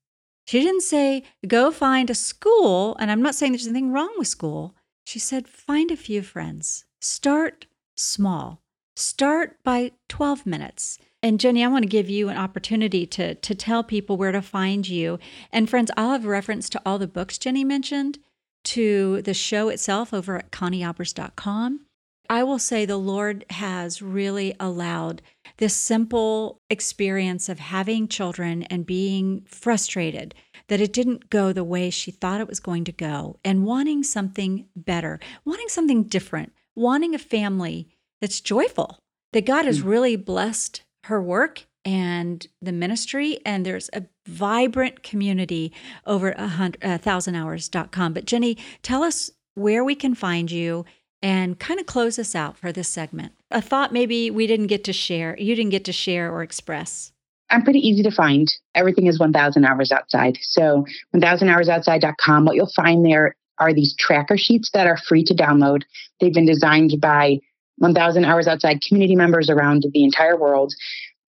[0.46, 2.96] She didn't say go find a school.
[2.98, 4.74] And I'm not saying there's anything wrong with school.
[5.04, 8.64] She said find a few friends Start small.
[8.96, 10.98] Start by 12 minutes.
[11.22, 14.42] And Ginny, I want to give you an opportunity to, to tell people where to
[14.42, 15.20] find you.
[15.52, 18.18] And friends, I'll have reference to all the books Ginny mentioned,
[18.64, 21.86] to the show itself over at conniealbers.com.
[22.28, 25.22] I will say the Lord has really allowed
[25.58, 30.34] this simple experience of having children and being frustrated
[30.66, 34.02] that it didn't go the way she thought it was going to go and wanting
[34.02, 37.88] something better, wanting something different, wanting a family
[38.20, 38.98] that's joyful,
[39.32, 39.86] that God has mm.
[39.86, 45.72] really blessed her work and the ministry, and there's a vibrant community
[46.04, 48.12] over a hundred, uh, thousandhours.com.
[48.12, 50.84] But Ginny, tell us where we can find you
[51.22, 53.32] and kind of close us out for this segment.
[53.50, 57.12] A thought maybe we didn't get to share, you didn't get to share or express.
[57.50, 58.52] I'm pretty easy to find.
[58.74, 60.36] Everything is 1000 hours outside.
[60.42, 62.44] So 1000hoursoutside.com.
[62.44, 65.82] What you'll find there are these tracker sheets that are free to download.
[66.20, 67.38] They've been designed by
[67.78, 70.72] 1000 Hours Outside community members around the entire world.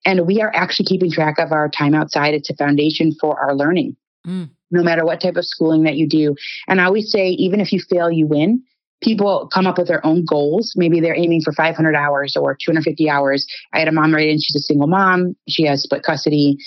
[0.06, 2.34] And we are actually keeping track of our time outside.
[2.34, 3.96] It's a foundation for our learning,
[4.26, 4.50] mm.
[4.72, 6.36] no matter what type of schooling that you do.
[6.68, 8.64] And I always say, even if you fail, you win.
[9.04, 10.74] People come up with their own goals.
[10.76, 13.46] Maybe they're aiming for 500 hours or 250 hours.
[13.74, 15.36] I had a mom write in, she's a single mom.
[15.48, 16.58] She has split custody.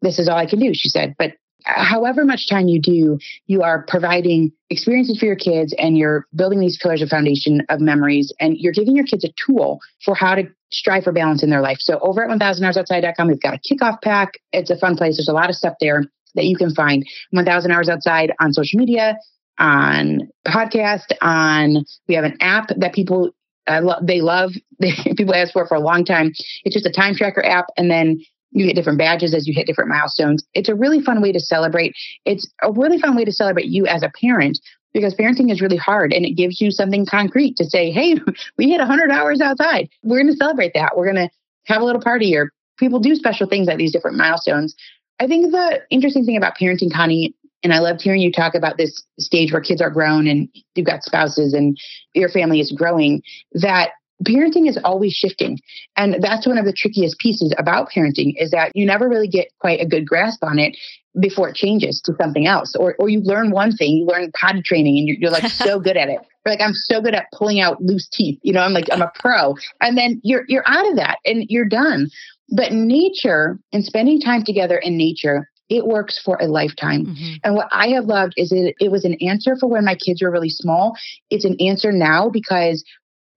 [0.00, 1.14] This is all I can do, she said.
[1.18, 1.32] But
[1.64, 6.60] however much time you do, you are providing experiences for your kids and you're building
[6.60, 10.34] these pillars of foundation of memories and you're giving your kids a tool for how
[10.34, 11.78] to strive for balance in their life.
[11.80, 14.34] So over at 1000hoursoutside.com, we've got a kickoff pack.
[14.52, 15.16] It's a fun place.
[15.16, 16.04] There's a lot of stuff there
[16.34, 19.16] that you can find 1000 hours outside on social media,
[19.58, 23.30] on podcast, on, we have an app that people
[23.66, 24.52] uh, lo- they love.
[24.78, 26.32] They, people ask for for a long time.
[26.64, 27.66] It's just a time tracker app.
[27.76, 28.20] And then
[28.54, 30.44] You get different badges as you hit different milestones.
[30.54, 31.94] It's a really fun way to celebrate.
[32.24, 34.58] It's a really fun way to celebrate you as a parent
[34.94, 38.14] because parenting is really hard and it gives you something concrete to say, hey,
[38.58, 39.90] we hit 100 hours outside.
[40.02, 40.96] We're going to celebrate that.
[40.96, 41.30] We're going to
[41.66, 44.74] have a little party or people do special things at these different milestones.
[45.20, 48.76] I think the interesting thing about parenting, Connie, and I loved hearing you talk about
[48.76, 51.78] this stage where kids are grown and you've got spouses and
[52.12, 53.90] your family is growing, that
[54.22, 55.58] parenting is always shifting.
[55.96, 59.48] And that's one of the trickiest pieces about parenting is that you never really get
[59.58, 60.76] quite a good grasp on it
[61.20, 62.74] before it changes to something else.
[62.76, 65.78] Or, or you learn one thing, you learn potty training and you're, you're like so
[65.80, 66.18] good at it.
[66.44, 68.38] You're like, I'm so good at pulling out loose teeth.
[68.42, 69.54] You know, I'm like, I'm a pro.
[69.80, 72.08] And then you're, you're out of that and you're done.
[72.50, 77.06] But nature and spending time together in nature it works for a lifetime.
[77.06, 77.34] Mm-hmm.
[77.42, 80.22] And what I have loved is it, it was an answer for when my kids
[80.22, 80.94] were really small.
[81.30, 82.84] It's an answer now because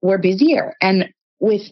[0.01, 0.75] we're busier.
[0.81, 1.63] And with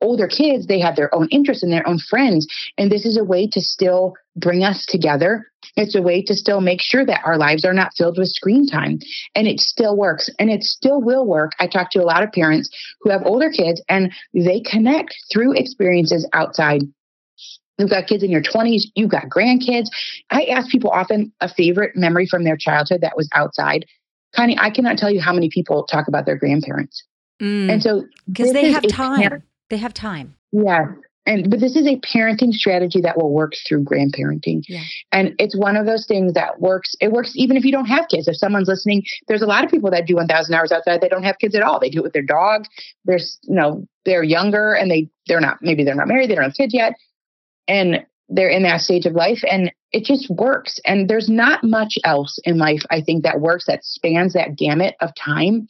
[0.00, 2.46] older kids, they have their own interests and their own friends.
[2.76, 5.46] And this is a way to still bring us together.
[5.76, 8.66] It's a way to still make sure that our lives are not filled with screen
[8.66, 8.98] time.
[9.34, 11.52] And it still works and it still will work.
[11.60, 12.68] I talk to a lot of parents
[13.00, 16.82] who have older kids and they connect through experiences outside
[17.78, 19.88] You've got kids in your 20s, you've got grandkids.
[20.30, 23.86] I ask people often a favorite memory from their childhood that was outside.
[24.36, 27.02] Connie, I cannot tell you how many people talk about their grandparents.
[27.42, 29.42] Mm, and so because they have time.
[29.68, 30.36] they have time.
[30.52, 30.92] Yeah.
[31.24, 34.62] And but this is a parenting strategy that will work through grandparenting.
[34.68, 34.82] Yeah.
[35.12, 36.94] And it's one of those things that works.
[37.00, 38.26] It works even if you don't have kids.
[38.26, 41.00] If someone's listening, there's a lot of people that do 1000 hours outside.
[41.00, 41.78] They don't have kids at all.
[41.78, 42.64] They do it with their dog.
[43.04, 46.44] There's, you know, they're younger and they they're not maybe they're not married, they don't
[46.44, 46.94] have kids yet.
[47.68, 50.80] And they're in that stage of life and it just works.
[50.84, 54.94] And there's not much else in life, I think, that works that spans that gamut
[55.00, 55.68] of time.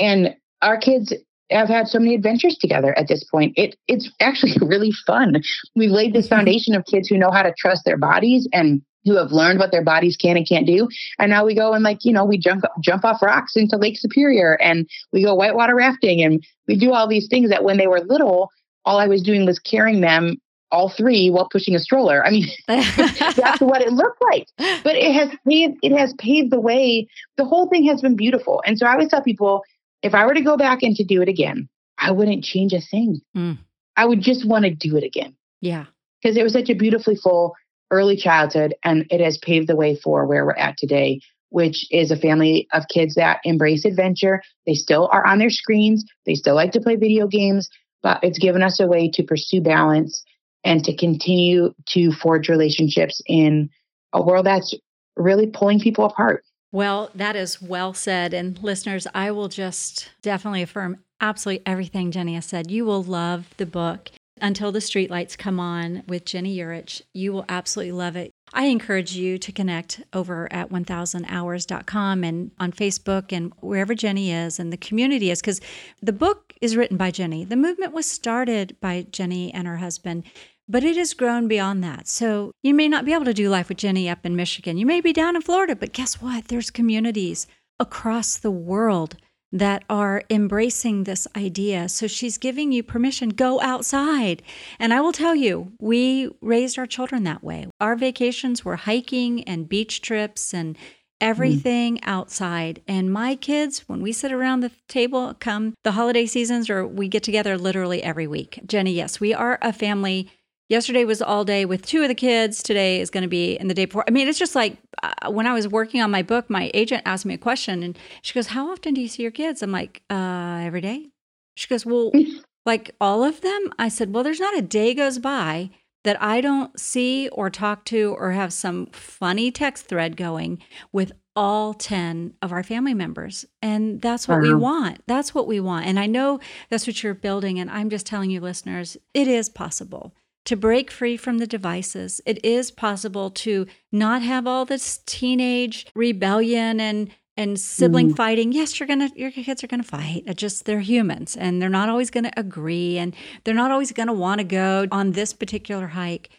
[0.00, 1.12] And our kids
[1.50, 3.54] have had so many adventures together at this point.
[3.56, 5.42] It it's actually really fun.
[5.74, 9.16] We've laid this foundation of kids who know how to trust their bodies and who
[9.16, 10.88] have learned what their bodies can and can't do.
[11.18, 13.96] And now we go and like, you know, we jump jump off rocks into Lake
[13.96, 17.86] Superior and we go whitewater rafting and we do all these things that when they
[17.86, 18.50] were little,
[18.84, 20.36] all I was doing was carrying them
[20.70, 22.24] all three while pushing a stroller.
[22.26, 24.46] I mean, that's what it looked like.
[24.58, 27.08] But it has paved it has paved the way.
[27.36, 28.62] The whole thing has been beautiful.
[28.66, 29.62] And so I always tell people,
[30.02, 31.68] if I were to go back and to do it again,
[31.98, 33.20] I wouldn't change a thing.
[33.36, 33.58] Mm.
[33.96, 35.34] I would just want to do it again.
[35.60, 35.86] Yeah.
[36.22, 37.54] Because it was such a beautifully full
[37.90, 41.20] early childhood and it has paved the way for where we're at today,
[41.50, 44.42] which is a family of kids that embrace adventure.
[44.66, 46.04] They still are on their screens.
[46.26, 47.68] They still like to play video games,
[48.02, 50.22] but it's given us a way to pursue balance
[50.64, 53.70] and to continue to forge relationships in
[54.12, 54.74] a world that's
[55.16, 56.44] really pulling people apart.
[56.70, 58.34] Well, that is well said.
[58.34, 62.70] And listeners, I will just definitely affirm absolutely everything Ginny has said.
[62.70, 64.10] You will love the book.
[64.40, 67.02] Until the Streetlights Come On with Ginny Yurich.
[67.12, 68.30] You will absolutely love it.
[68.52, 74.60] I encourage you to connect over at 1000hours.com and on Facebook and wherever Ginny is
[74.60, 75.60] and the community is, because
[76.00, 77.44] the book is written by Ginny.
[77.44, 80.22] The movement was started by Ginny and her husband
[80.68, 82.06] but it has grown beyond that.
[82.06, 84.76] So you may not be able to do life with Ginny up in Michigan.
[84.76, 86.48] You may be down in Florida, but guess what?
[86.48, 87.46] There's communities
[87.80, 89.16] across the world
[89.50, 91.88] that are embracing this idea.
[91.88, 94.42] So she's giving you permission, go outside.
[94.78, 97.66] And I will tell you, we raised our children that way.
[97.80, 100.76] Our vacations were hiking and beach trips and
[101.20, 102.00] everything mm.
[102.04, 102.82] outside.
[102.86, 107.08] And my kids, when we sit around the table come the holiday seasons or we
[107.08, 108.60] get together literally every week.
[108.66, 110.30] Ginny, yes, we are a family
[110.68, 113.68] yesterday was all day with two of the kids today is going to be in
[113.68, 116.22] the day before i mean it's just like uh, when i was working on my
[116.22, 119.22] book my agent asked me a question and she goes how often do you see
[119.22, 121.06] your kids i'm like uh every day
[121.54, 122.12] she goes well
[122.66, 125.70] like all of them i said well there's not a day goes by
[126.04, 130.62] that i don't see or talk to or have some funny text thread going
[130.92, 133.44] with all 10 of our family members.
[133.62, 135.04] And that's what we want.
[135.06, 135.86] That's what we want.
[135.86, 137.60] And I know that's what you're building.
[137.60, 140.12] And I'm just telling you, listeners, it is possible
[140.48, 142.22] to break free from the devices.
[142.24, 148.16] It is possible to not have all this teenage rebellion and and sibling mm.
[148.16, 148.52] fighting.
[148.52, 150.22] Yes, you're gonna your kids are gonna fight.
[150.26, 154.14] It's just they're humans and they're not always gonna agree and they're not always gonna
[154.14, 156.30] want to go on this particular hike.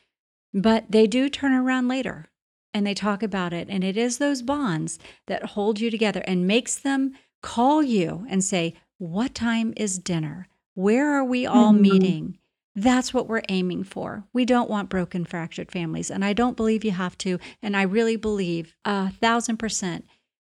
[0.55, 2.31] But they do turn around later
[2.73, 3.67] and they talk about it.
[3.69, 4.97] And it is those bonds
[5.27, 10.47] that hold you together and makes them call you and say, What time is dinner?
[10.73, 11.81] Where are we all mm-hmm.
[11.83, 12.38] meeting?
[12.79, 14.23] That's what we're aiming for.
[14.31, 16.09] We don't want broken, fractured families.
[16.09, 17.37] And I don't believe you have to.
[17.61, 20.05] And I really believe a thousand percent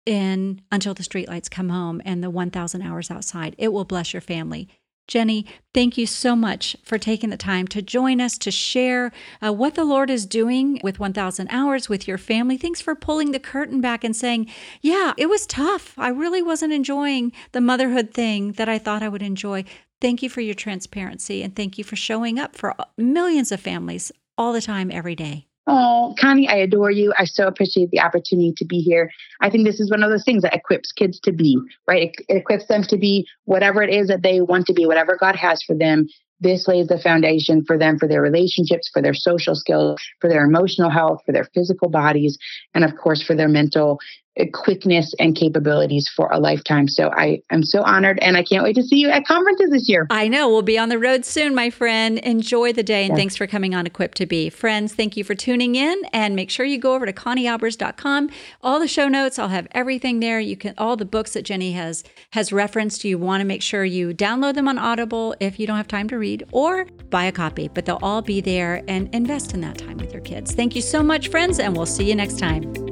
[0.06, 3.56] in Until the Streetlights Come Home and the 1,000 Hours Outside.
[3.58, 4.68] It will bless your family.
[5.08, 9.10] Ginny, thank you so much for taking the time to join us to share
[9.44, 12.56] uh, what the Lord is doing with 1000 Hours with your family.
[12.56, 14.48] Thanks for pulling the curtain back and saying,
[14.80, 15.98] Yeah, it was tough.
[15.98, 19.64] I really wasn't enjoying the motherhood thing that I thought I would enjoy.
[20.02, 24.10] Thank you for your transparency and thank you for showing up for millions of families
[24.36, 25.46] all the time, every day.
[25.68, 27.14] Oh, Connie, I adore you.
[27.16, 29.12] I so appreciate the opportunity to be here.
[29.40, 32.02] I think this is one of those things that equips kids to be, right?
[32.08, 35.16] It, it, equips them to be whatever it is that they want to be, whatever
[35.20, 36.08] God has for them.
[36.40, 40.44] This lays the foundation for them, for their relationships, for their social skills, for their
[40.44, 42.36] emotional health, for their physical bodies,
[42.74, 44.00] and of course, for their mental
[44.40, 46.88] Uh, quickness and capabilities for a lifetime.
[46.88, 49.90] So I am so honored and I can't wait to see you at conferences this
[49.90, 50.06] year.
[50.08, 50.48] I know.
[50.48, 52.18] We'll be on the road soon, my friend.
[52.20, 53.18] Enjoy the day and yes.
[53.18, 54.48] thanks for coming on Equipped to Be.
[54.48, 58.30] Friends, thank you for tuning in and make sure you go over to conniealbers.com.
[58.62, 60.40] All the show notes, I'll have everything there.
[60.40, 63.04] You can all the books that Ginny has has referenced.
[63.04, 66.08] You want to make sure you download them on Audible if you don't have time
[66.08, 69.76] to read or buy a copy, but they'll all be there and invest in that
[69.76, 70.54] time with your kids.
[70.54, 72.91] Thank you so much, friends, and we'll see you next time.